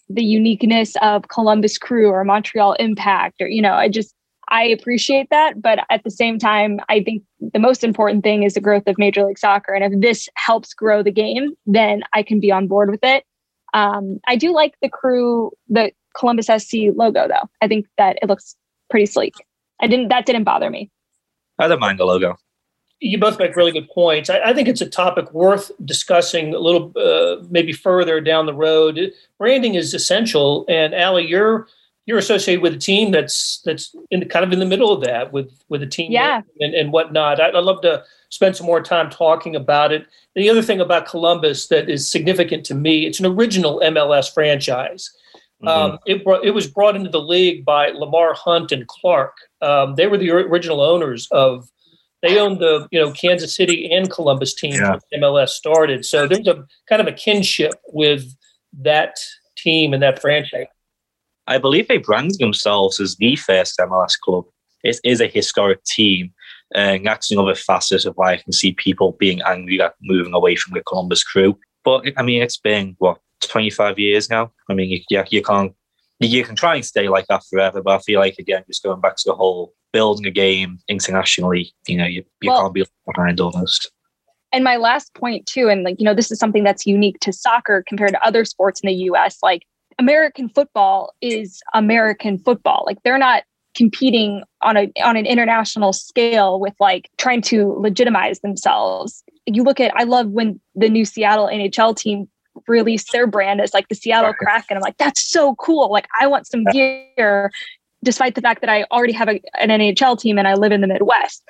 the 0.08 0.24
uniqueness 0.24 0.94
of 1.02 1.28
Columbus 1.28 1.78
Crew 1.78 2.08
or 2.08 2.24
Montreal 2.24 2.74
Impact 2.74 3.40
or 3.40 3.48
you 3.48 3.60
know 3.60 3.74
I 3.74 3.88
just 3.88 4.14
I 4.48 4.64
appreciate 4.64 5.28
that, 5.30 5.60
but 5.60 5.80
at 5.90 6.04
the 6.04 6.10
same 6.10 6.38
time, 6.38 6.80
I 6.88 7.02
think 7.02 7.22
the 7.52 7.58
most 7.58 7.82
important 7.82 8.22
thing 8.22 8.44
is 8.44 8.54
the 8.54 8.60
growth 8.60 8.86
of 8.86 8.96
Major 8.98 9.24
League 9.24 9.38
Soccer, 9.38 9.74
and 9.74 9.92
if 9.92 10.00
this 10.00 10.28
helps 10.34 10.72
grow 10.72 11.02
the 11.02 11.10
game, 11.10 11.52
then 11.66 12.02
I 12.12 12.22
can 12.22 12.38
be 12.38 12.52
on 12.52 12.68
board 12.68 12.90
with 12.90 13.02
it. 13.02 13.24
Um, 13.74 14.20
I 14.26 14.36
do 14.36 14.52
like 14.52 14.74
the 14.80 14.88
crew, 14.88 15.50
the 15.68 15.90
Columbus 16.16 16.46
SC 16.46 16.94
logo, 16.94 17.28
though. 17.28 17.48
I 17.60 17.68
think 17.68 17.86
that 17.98 18.18
it 18.22 18.28
looks 18.28 18.56
pretty 18.88 19.06
sleek. 19.06 19.34
I 19.80 19.86
didn't 19.86 20.08
that 20.08 20.26
didn't 20.26 20.44
bother 20.44 20.70
me. 20.70 20.90
I 21.58 21.68
don't 21.68 21.80
mind 21.80 21.98
the 21.98 22.04
logo 22.04 22.38
you 23.00 23.18
both 23.18 23.38
make 23.38 23.56
really 23.56 23.72
good 23.72 23.88
points. 23.90 24.30
I, 24.30 24.40
I, 24.40 24.54
think 24.54 24.68
it's 24.68 24.80
a 24.80 24.88
topic 24.88 25.32
worth 25.32 25.70
discussing 25.84 26.54
a 26.54 26.58
little, 26.58 26.92
uh, 26.96 27.44
maybe 27.50 27.72
further 27.72 28.20
down 28.20 28.46
the 28.46 28.54
road. 28.54 29.12
Branding 29.38 29.74
is 29.74 29.92
essential, 29.92 30.64
and 30.68 30.94
Ali, 30.94 31.26
you're 31.26 31.68
you're 32.06 32.18
associated 32.18 32.62
with 32.62 32.74
a 32.74 32.78
team 32.78 33.10
that's 33.10 33.60
that's 33.64 33.94
in 34.10 34.28
kind 34.28 34.44
of 34.44 34.52
in 34.52 34.60
the 34.60 34.66
middle 34.66 34.92
of 34.92 35.02
that 35.02 35.32
with 35.32 35.52
with 35.68 35.82
a 35.82 35.86
team, 35.86 36.12
yeah, 36.12 36.40
and, 36.60 36.74
and 36.74 36.92
whatnot. 36.92 37.40
I, 37.40 37.48
I'd 37.48 37.54
love 37.54 37.82
to 37.82 38.04
spend 38.30 38.56
some 38.56 38.66
more 38.66 38.80
time 38.80 39.10
talking 39.10 39.56
about 39.56 39.92
it. 39.92 40.06
The 40.34 40.48
other 40.48 40.62
thing 40.62 40.80
about 40.80 41.06
Columbus 41.06 41.66
that 41.68 41.90
is 41.90 42.08
significant 42.10 42.64
to 42.66 42.74
me, 42.74 43.06
it's 43.06 43.20
an 43.20 43.26
original 43.26 43.80
MLS 43.84 44.32
franchise. 44.32 45.10
Mm-hmm. 45.62 45.68
Um, 45.68 45.98
it, 46.06 46.22
brought, 46.22 46.44
it 46.44 46.50
was 46.50 46.66
brought 46.66 46.96
into 46.96 47.08
the 47.08 47.20
league 47.20 47.64
by 47.64 47.88
Lamar 47.88 48.34
Hunt 48.34 48.72
and 48.72 48.86
Clark. 48.86 49.34
Um, 49.62 49.94
they 49.94 50.06
were 50.06 50.18
the 50.18 50.30
original 50.30 50.82
owners 50.82 51.28
of 51.30 51.70
they 52.22 52.38
owned 52.38 52.60
the 52.60 52.86
you 52.92 53.00
know 53.00 53.10
Kansas 53.12 53.54
City 53.54 53.90
and 53.90 54.10
Columbus 54.10 54.54
teams 54.54 54.76
yeah. 54.76 54.98
when 55.10 55.22
MLS 55.22 55.48
started. 55.48 56.04
So 56.04 56.28
there's 56.28 56.46
a 56.46 56.64
kind 56.88 57.00
of 57.00 57.08
a 57.08 57.12
kinship 57.12 57.74
with 57.88 58.32
that 58.80 59.16
team 59.56 59.92
and 59.92 60.02
that 60.02 60.20
franchise. 60.20 60.66
I 61.46 61.58
believe 61.58 61.88
they 61.88 61.98
brand 61.98 62.32
themselves 62.38 63.00
as 63.00 63.16
the 63.16 63.36
first 63.36 63.78
MLS 63.78 64.18
club. 64.18 64.44
It 64.82 65.00
is 65.04 65.20
a 65.20 65.26
historic 65.26 65.82
team. 65.84 66.32
Um, 66.74 66.82
and 66.82 67.06
that's 67.06 67.30
another 67.30 67.54
facet 67.54 68.04
of 68.04 68.14
why 68.16 68.32
I 68.32 68.36
can 68.38 68.52
see 68.52 68.72
people 68.72 69.16
being 69.18 69.40
angry 69.42 69.80
at 69.80 69.94
moving 70.02 70.34
away 70.34 70.56
from 70.56 70.74
the 70.74 70.82
Columbus 70.82 71.22
crew. 71.22 71.58
But 71.84 72.04
I 72.16 72.22
mean, 72.22 72.42
it's 72.42 72.58
been 72.58 72.96
what 72.98 73.18
25 73.42 73.98
years 73.98 74.28
now. 74.28 74.52
I 74.68 74.74
mean, 74.74 74.90
you, 74.90 75.00
yeah, 75.10 75.24
you 75.30 75.42
can't 75.42 75.72
you 76.18 76.44
can 76.44 76.56
try 76.56 76.74
and 76.76 76.84
stay 76.84 77.08
like 77.08 77.26
that 77.26 77.42
forever, 77.48 77.82
but 77.82 77.96
I 77.96 77.98
feel 77.98 78.20
like 78.20 78.36
again, 78.38 78.64
just 78.66 78.82
going 78.82 79.00
back 79.00 79.16
to 79.16 79.22
the 79.26 79.34
whole 79.34 79.74
building 79.92 80.26
a 80.26 80.30
game 80.30 80.78
internationally, 80.88 81.72
you 81.86 81.96
know, 81.96 82.06
you, 82.06 82.24
you 82.40 82.50
well, 82.50 82.62
can't 82.62 82.74
be 82.74 82.84
behind 83.06 83.40
almost. 83.40 83.90
And 84.52 84.64
my 84.64 84.76
last 84.76 85.12
point 85.14 85.46
too, 85.46 85.68
and 85.68 85.82
like, 85.82 85.96
you 85.98 86.04
know, 86.04 86.14
this 86.14 86.30
is 86.30 86.38
something 86.38 86.64
that's 86.64 86.86
unique 86.86 87.18
to 87.20 87.32
soccer 87.32 87.84
compared 87.86 88.12
to 88.12 88.26
other 88.26 88.44
sports 88.44 88.80
in 88.80 88.88
the 88.88 88.94
US. 89.10 89.38
Like 89.42 89.62
American 89.98 90.48
football 90.48 91.14
is 91.20 91.62
American 91.74 92.38
football. 92.38 92.84
Like 92.86 93.02
they're 93.02 93.18
not 93.18 93.44
competing 93.74 94.42
on 94.62 94.76
a 94.76 94.90
on 95.04 95.16
an 95.16 95.26
international 95.26 95.92
scale 95.92 96.58
with 96.58 96.74
like 96.80 97.10
trying 97.18 97.42
to 97.42 97.74
legitimize 97.78 98.40
themselves. 98.40 99.22
You 99.46 99.62
look 99.62 99.80
at 99.80 99.92
I 99.94 100.04
love 100.04 100.28
when 100.28 100.60
the 100.74 100.88
new 100.88 101.04
Seattle 101.04 101.46
NHL 101.46 101.96
team 101.96 102.28
released 102.66 103.12
their 103.12 103.26
brand 103.26 103.60
as 103.60 103.74
like 103.74 103.88
the 103.88 103.94
Seattle 103.94 104.32
Kraken. 104.32 104.66
And 104.70 104.78
I'm 104.78 104.82
like, 104.82 104.96
that's 104.96 105.22
so 105.22 105.54
cool. 105.56 105.90
Like 105.90 106.08
I 106.20 106.26
want 106.26 106.46
some 106.46 106.64
gear 106.72 107.50
despite 108.02 108.34
the 108.34 108.40
fact 108.40 108.60
that 108.60 108.70
I 108.70 108.84
already 108.84 109.12
have 109.12 109.28
a, 109.28 109.40
an 109.58 109.68
NHL 109.68 110.18
team 110.18 110.38
and 110.38 110.46
I 110.46 110.54
live 110.54 110.72
in 110.72 110.80
the 110.80 110.86
Midwest. 110.86 111.42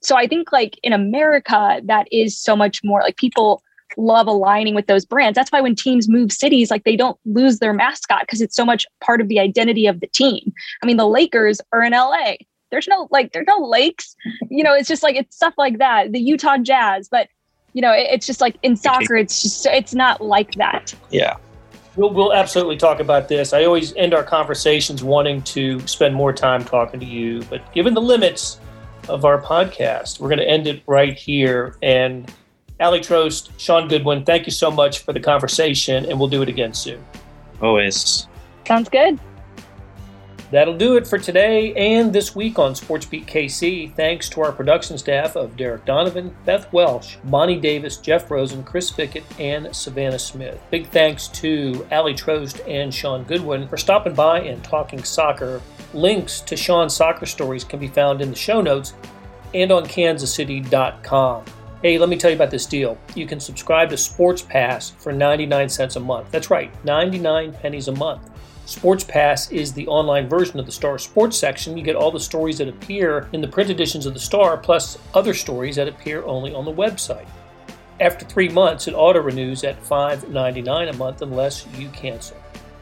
So 0.00 0.16
I 0.16 0.26
think 0.26 0.52
like 0.52 0.78
in 0.82 0.92
America, 0.92 1.80
that 1.84 2.06
is 2.12 2.38
so 2.38 2.54
much 2.54 2.82
more 2.84 3.00
like 3.00 3.16
people 3.16 3.62
love 3.96 4.26
aligning 4.26 4.74
with 4.74 4.86
those 4.86 5.04
brands. 5.04 5.36
That's 5.36 5.50
why 5.50 5.60
when 5.60 5.74
teams 5.74 6.08
move 6.08 6.32
cities, 6.32 6.70
like 6.70 6.84
they 6.84 6.96
don't 6.96 7.18
lose 7.24 7.58
their 7.58 7.72
mascot 7.72 8.22
because 8.22 8.40
it's 8.40 8.56
so 8.56 8.64
much 8.64 8.86
part 9.00 9.20
of 9.20 9.28
the 9.28 9.38
identity 9.38 9.86
of 9.86 10.00
the 10.00 10.06
team. 10.08 10.52
I 10.82 10.86
mean, 10.86 10.96
the 10.96 11.06
Lakers 11.06 11.60
are 11.72 11.82
in 11.82 11.92
LA. 11.92 12.34
There's 12.70 12.88
no 12.88 13.08
like, 13.10 13.32
there's 13.32 13.46
no 13.46 13.58
lakes. 13.58 14.16
You 14.50 14.64
know, 14.64 14.74
it's 14.74 14.88
just 14.88 15.02
like 15.02 15.16
it's 15.16 15.36
stuff 15.36 15.54
like 15.56 15.78
that. 15.78 16.12
The 16.12 16.20
Utah 16.20 16.58
Jazz, 16.58 17.08
but 17.08 17.28
you 17.72 17.82
know, 17.82 17.92
it, 17.92 18.08
it's 18.10 18.26
just 18.26 18.40
like 18.40 18.56
in 18.62 18.76
soccer, 18.76 19.16
it's 19.16 19.42
just 19.42 19.66
it's 19.66 19.94
not 19.94 20.20
like 20.20 20.54
that. 20.54 20.94
Yeah. 21.10 21.36
We'll, 21.96 22.12
we'll 22.12 22.32
absolutely 22.32 22.76
talk 22.76 22.98
about 22.98 23.28
this. 23.28 23.52
I 23.52 23.64
always 23.64 23.94
end 23.94 24.14
our 24.14 24.24
conversations 24.24 25.04
wanting 25.04 25.42
to 25.42 25.78
spend 25.86 26.12
more 26.12 26.32
time 26.32 26.64
talking 26.64 26.98
to 26.98 27.06
you, 27.06 27.42
but 27.44 27.72
given 27.72 27.94
the 27.94 28.00
limits 28.00 28.58
of 29.08 29.24
our 29.24 29.40
podcast, 29.40 30.18
we're 30.18 30.28
going 30.28 30.40
to 30.40 30.48
end 30.48 30.66
it 30.66 30.82
right 30.86 31.16
here. 31.16 31.76
And 31.82 32.32
Ali 32.80 33.00
Trost, 33.00 33.50
Sean 33.56 33.88
Goodwin, 33.88 34.24
thank 34.24 34.46
you 34.46 34.52
so 34.52 34.70
much 34.70 35.00
for 35.00 35.12
the 35.12 35.20
conversation, 35.20 36.06
and 36.06 36.18
we'll 36.18 36.28
do 36.28 36.42
it 36.42 36.48
again 36.48 36.74
soon. 36.74 37.04
Always. 37.60 38.26
Sounds 38.66 38.88
good. 38.88 39.18
That'll 40.50 40.76
do 40.76 40.96
it 40.96 41.06
for 41.06 41.18
today 41.18 41.74
and 41.74 42.12
this 42.12 42.36
week 42.36 42.58
on 42.58 42.74
SportsBeat 42.74 43.26
KC. 43.26 43.92
Thanks 43.94 44.28
to 44.28 44.40
our 44.40 44.52
production 44.52 44.98
staff 44.98 45.36
of 45.36 45.56
Derek 45.56 45.84
Donovan, 45.84 46.32
Beth 46.44 46.72
Welsh, 46.72 47.16
Bonnie 47.24 47.58
Davis, 47.58 47.96
Jeff 47.96 48.30
Rosen, 48.30 48.62
Chris 48.62 48.90
Fickett, 48.90 49.24
and 49.40 49.74
Savannah 49.74 50.18
Smith. 50.18 50.60
Big 50.70 50.86
thanks 50.88 51.28
to 51.28 51.86
Ali 51.90 52.14
Trost 52.14 52.60
and 52.68 52.94
Sean 52.94 53.24
Goodwin 53.24 53.66
for 53.66 53.76
stopping 53.76 54.14
by 54.14 54.42
and 54.42 54.62
talking 54.62 55.02
soccer. 55.02 55.60
Links 55.92 56.40
to 56.42 56.56
Sean's 56.56 56.94
soccer 56.94 57.26
stories 57.26 57.64
can 57.64 57.80
be 57.80 57.88
found 57.88 58.20
in 58.20 58.30
the 58.30 58.36
show 58.36 58.60
notes 58.60 58.94
and 59.54 59.72
on 59.72 59.84
kansascity.com. 59.86 61.44
Hey, 61.84 61.98
let 61.98 62.08
me 62.08 62.16
tell 62.16 62.30
you 62.30 62.36
about 62.36 62.50
this 62.50 62.64
deal. 62.64 62.96
You 63.14 63.26
can 63.26 63.38
subscribe 63.38 63.90
to 63.90 63.98
Sports 63.98 64.40
Pass 64.40 64.92
for 64.92 65.12
99 65.12 65.68
cents 65.68 65.96
a 65.96 66.00
month. 66.00 66.30
That's 66.30 66.48
right, 66.48 66.72
99 66.82 67.52
pennies 67.52 67.88
a 67.88 67.92
month. 67.92 68.30
Sports 68.64 69.04
Pass 69.04 69.50
is 69.50 69.74
the 69.74 69.86
online 69.86 70.26
version 70.26 70.58
of 70.58 70.64
the 70.64 70.72
Star 70.72 70.96
Sports 70.96 71.36
section. 71.36 71.76
You 71.76 71.84
get 71.84 71.94
all 71.94 72.10
the 72.10 72.18
stories 72.18 72.56
that 72.56 72.68
appear 72.68 73.28
in 73.34 73.42
the 73.42 73.48
print 73.48 73.68
editions 73.68 74.06
of 74.06 74.14
the 74.14 74.18
Star, 74.18 74.56
plus 74.56 74.96
other 75.12 75.34
stories 75.34 75.76
that 75.76 75.86
appear 75.86 76.24
only 76.24 76.54
on 76.54 76.64
the 76.64 76.72
website. 76.72 77.26
After 78.00 78.24
three 78.24 78.48
months, 78.48 78.88
it 78.88 78.94
auto 78.94 79.20
renews 79.20 79.62
at 79.62 79.78
$5.99 79.84 80.88
a 80.88 80.96
month 80.96 81.20
unless 81.20 81.66
you 81.76 81.90
cancel. 81.90 82.38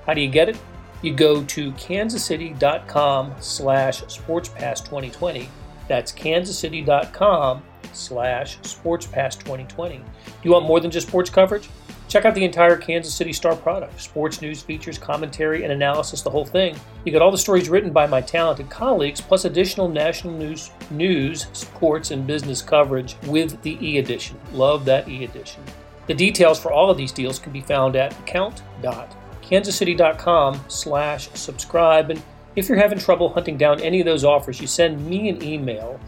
How 0.06 0.14
do 0.14 0.20
you 0.20 0.30
get 0.30 0.48
it? 0.48 0.56
You 1.02 1.12
go 1.12 1.42
to 1.42 1.72
kansascity.com 1.72 3.34
slash 3.40 4.04
sportspass2020. 4.04 5.48
That's 5.88 6.12
kansascity.com 6.12 7.64
slash 7.92 8.58
sportspass2020. 8.60 9.76
Do 9.76 10.02
you 10.42 10.52
want 10.52 10.66
more 10.66 10.80
than 10.80 10.90
just 10.90 11.08
sports 11.08 11.30
coverage? 11.30 11.68
Check 12.12 12.26
out 12.26 12.34
the 12.34 12.44
entire 12.44 12.76
Kansas 12.76 13.14
City 13.14 13.32
Star 13.32 13.56
product 13.56 13.98
sports 13.98 14.42
news, 14.42 14.60
features, 14.60 14.98
commentary, 14.98 15.62
and 15.62 15.72
analysis, 15.72 16.20
the 16.20 16.28
whole 16.28 16.44
thing. 16.44 16.76
You 17.06 17.12
get 17.12 17.22
all 17.22 17.30
the 17.30 17.38
stories 17.38 17.70
written 17.70 17.90
by 17.90 18.06
my 18.06 18.20
talented 18.20 18.68
colleagues, 18.68 19.22
plus 19.22 19.46
additional 19.46 19.88
national 19.88 20.34
news, 20.34 20.70
news, 20.90 21.46
sports, 21.54 22.10
and 22.10 22.26
business 22.26 22.60
coverage 22.60 23.16
with 23.26 23.62
the 23.62 23.78
e 23.80 23.96
edition. 23.96 24.38
Love 24.52 24.84
that 24.84 25.08
e 25.08 25.24
edition. 25.24 25.62
The 26.06 26.12
details 26.12 26.60
for 26.60 26.70
all 26.70 26.90
of 26.90 26.98
these 26.98 27.12
deals 27.12 27.38
can 27.38 27.52
be 27.52 27.62
found 27.62 27.96
at 27.96 28.12
account.kansascity.com 28.20 30.64
slash 30.68 31.30
subscribe. 31.30 32.10
And 32.10 32.22
if 32.56 32.68
you're 32.68 32.76
having 32.76 32.98
trouble 32.98 33.30
hunting 33.30 33.56
down 33.56 33.80
any 33.80 34.00
of 34.00 34.04
those 34.04 34.24
offers, 34.24 34.60
you 34.60 34.66
send 34.66 35.06
me 35.06 35.30
an 35.30 35.42
email, 35.42 35.98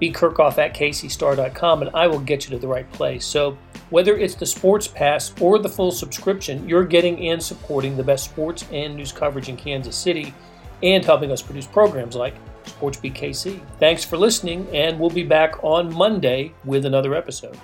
bkerkhoff 0.00 0.58
at 0.58 0.74
kcstar.com, 0.74 1.82
and 1.82 1.90
I 1.94 2.06
will 2.06 2.20
get 2.20 2.44
you 2.44 2.50
to 2.50 2.58
the 2.58 2.68
right 2.68 2.90
place. 2.92 3.24
So 3.24 3.56
whether 3.90 4.16
it's 4.16 4.34
the 4.34 4.46
Sports 4.46 4.86
Pass 4.86 5.32
or 5.40 5.58
the 5.58 5.68
full 5.68 5.90
subscription, 5.90 6.68
you're 6.68 6.84
getting 6.84 7.28
and 7.28 7.42
supporting 7.42 7.96
the 7.96 8.04
best 8.04 8.24
sports 8.24 8.64
and 8.72 8.96
news 8.96 9.12
coverage 9.12 9.48
in 9.48 9.56
Kansas 9.56 9.96
City 9.96 10.32
and 10.82 11.04
helping 11.04 11.30
us 11.30 11.42
produce 11.42 11.66
programs 11.66 12.16
like 12.16 12.34
SportsBeat 12.64 13.14
KC. 13.14 13.60
Thanks 13.78 14.04
for 14.04 14.16
listening, 14.16 14.66
and 14.72 14.98
we'll 14.98 15.10
be 15.10 15.24
back 15.24 15.62
on 15.62 15.92
Monday 15.94 16.52
with 16.64 16.84
another 16.86 17.14
episode. 17.14 17.58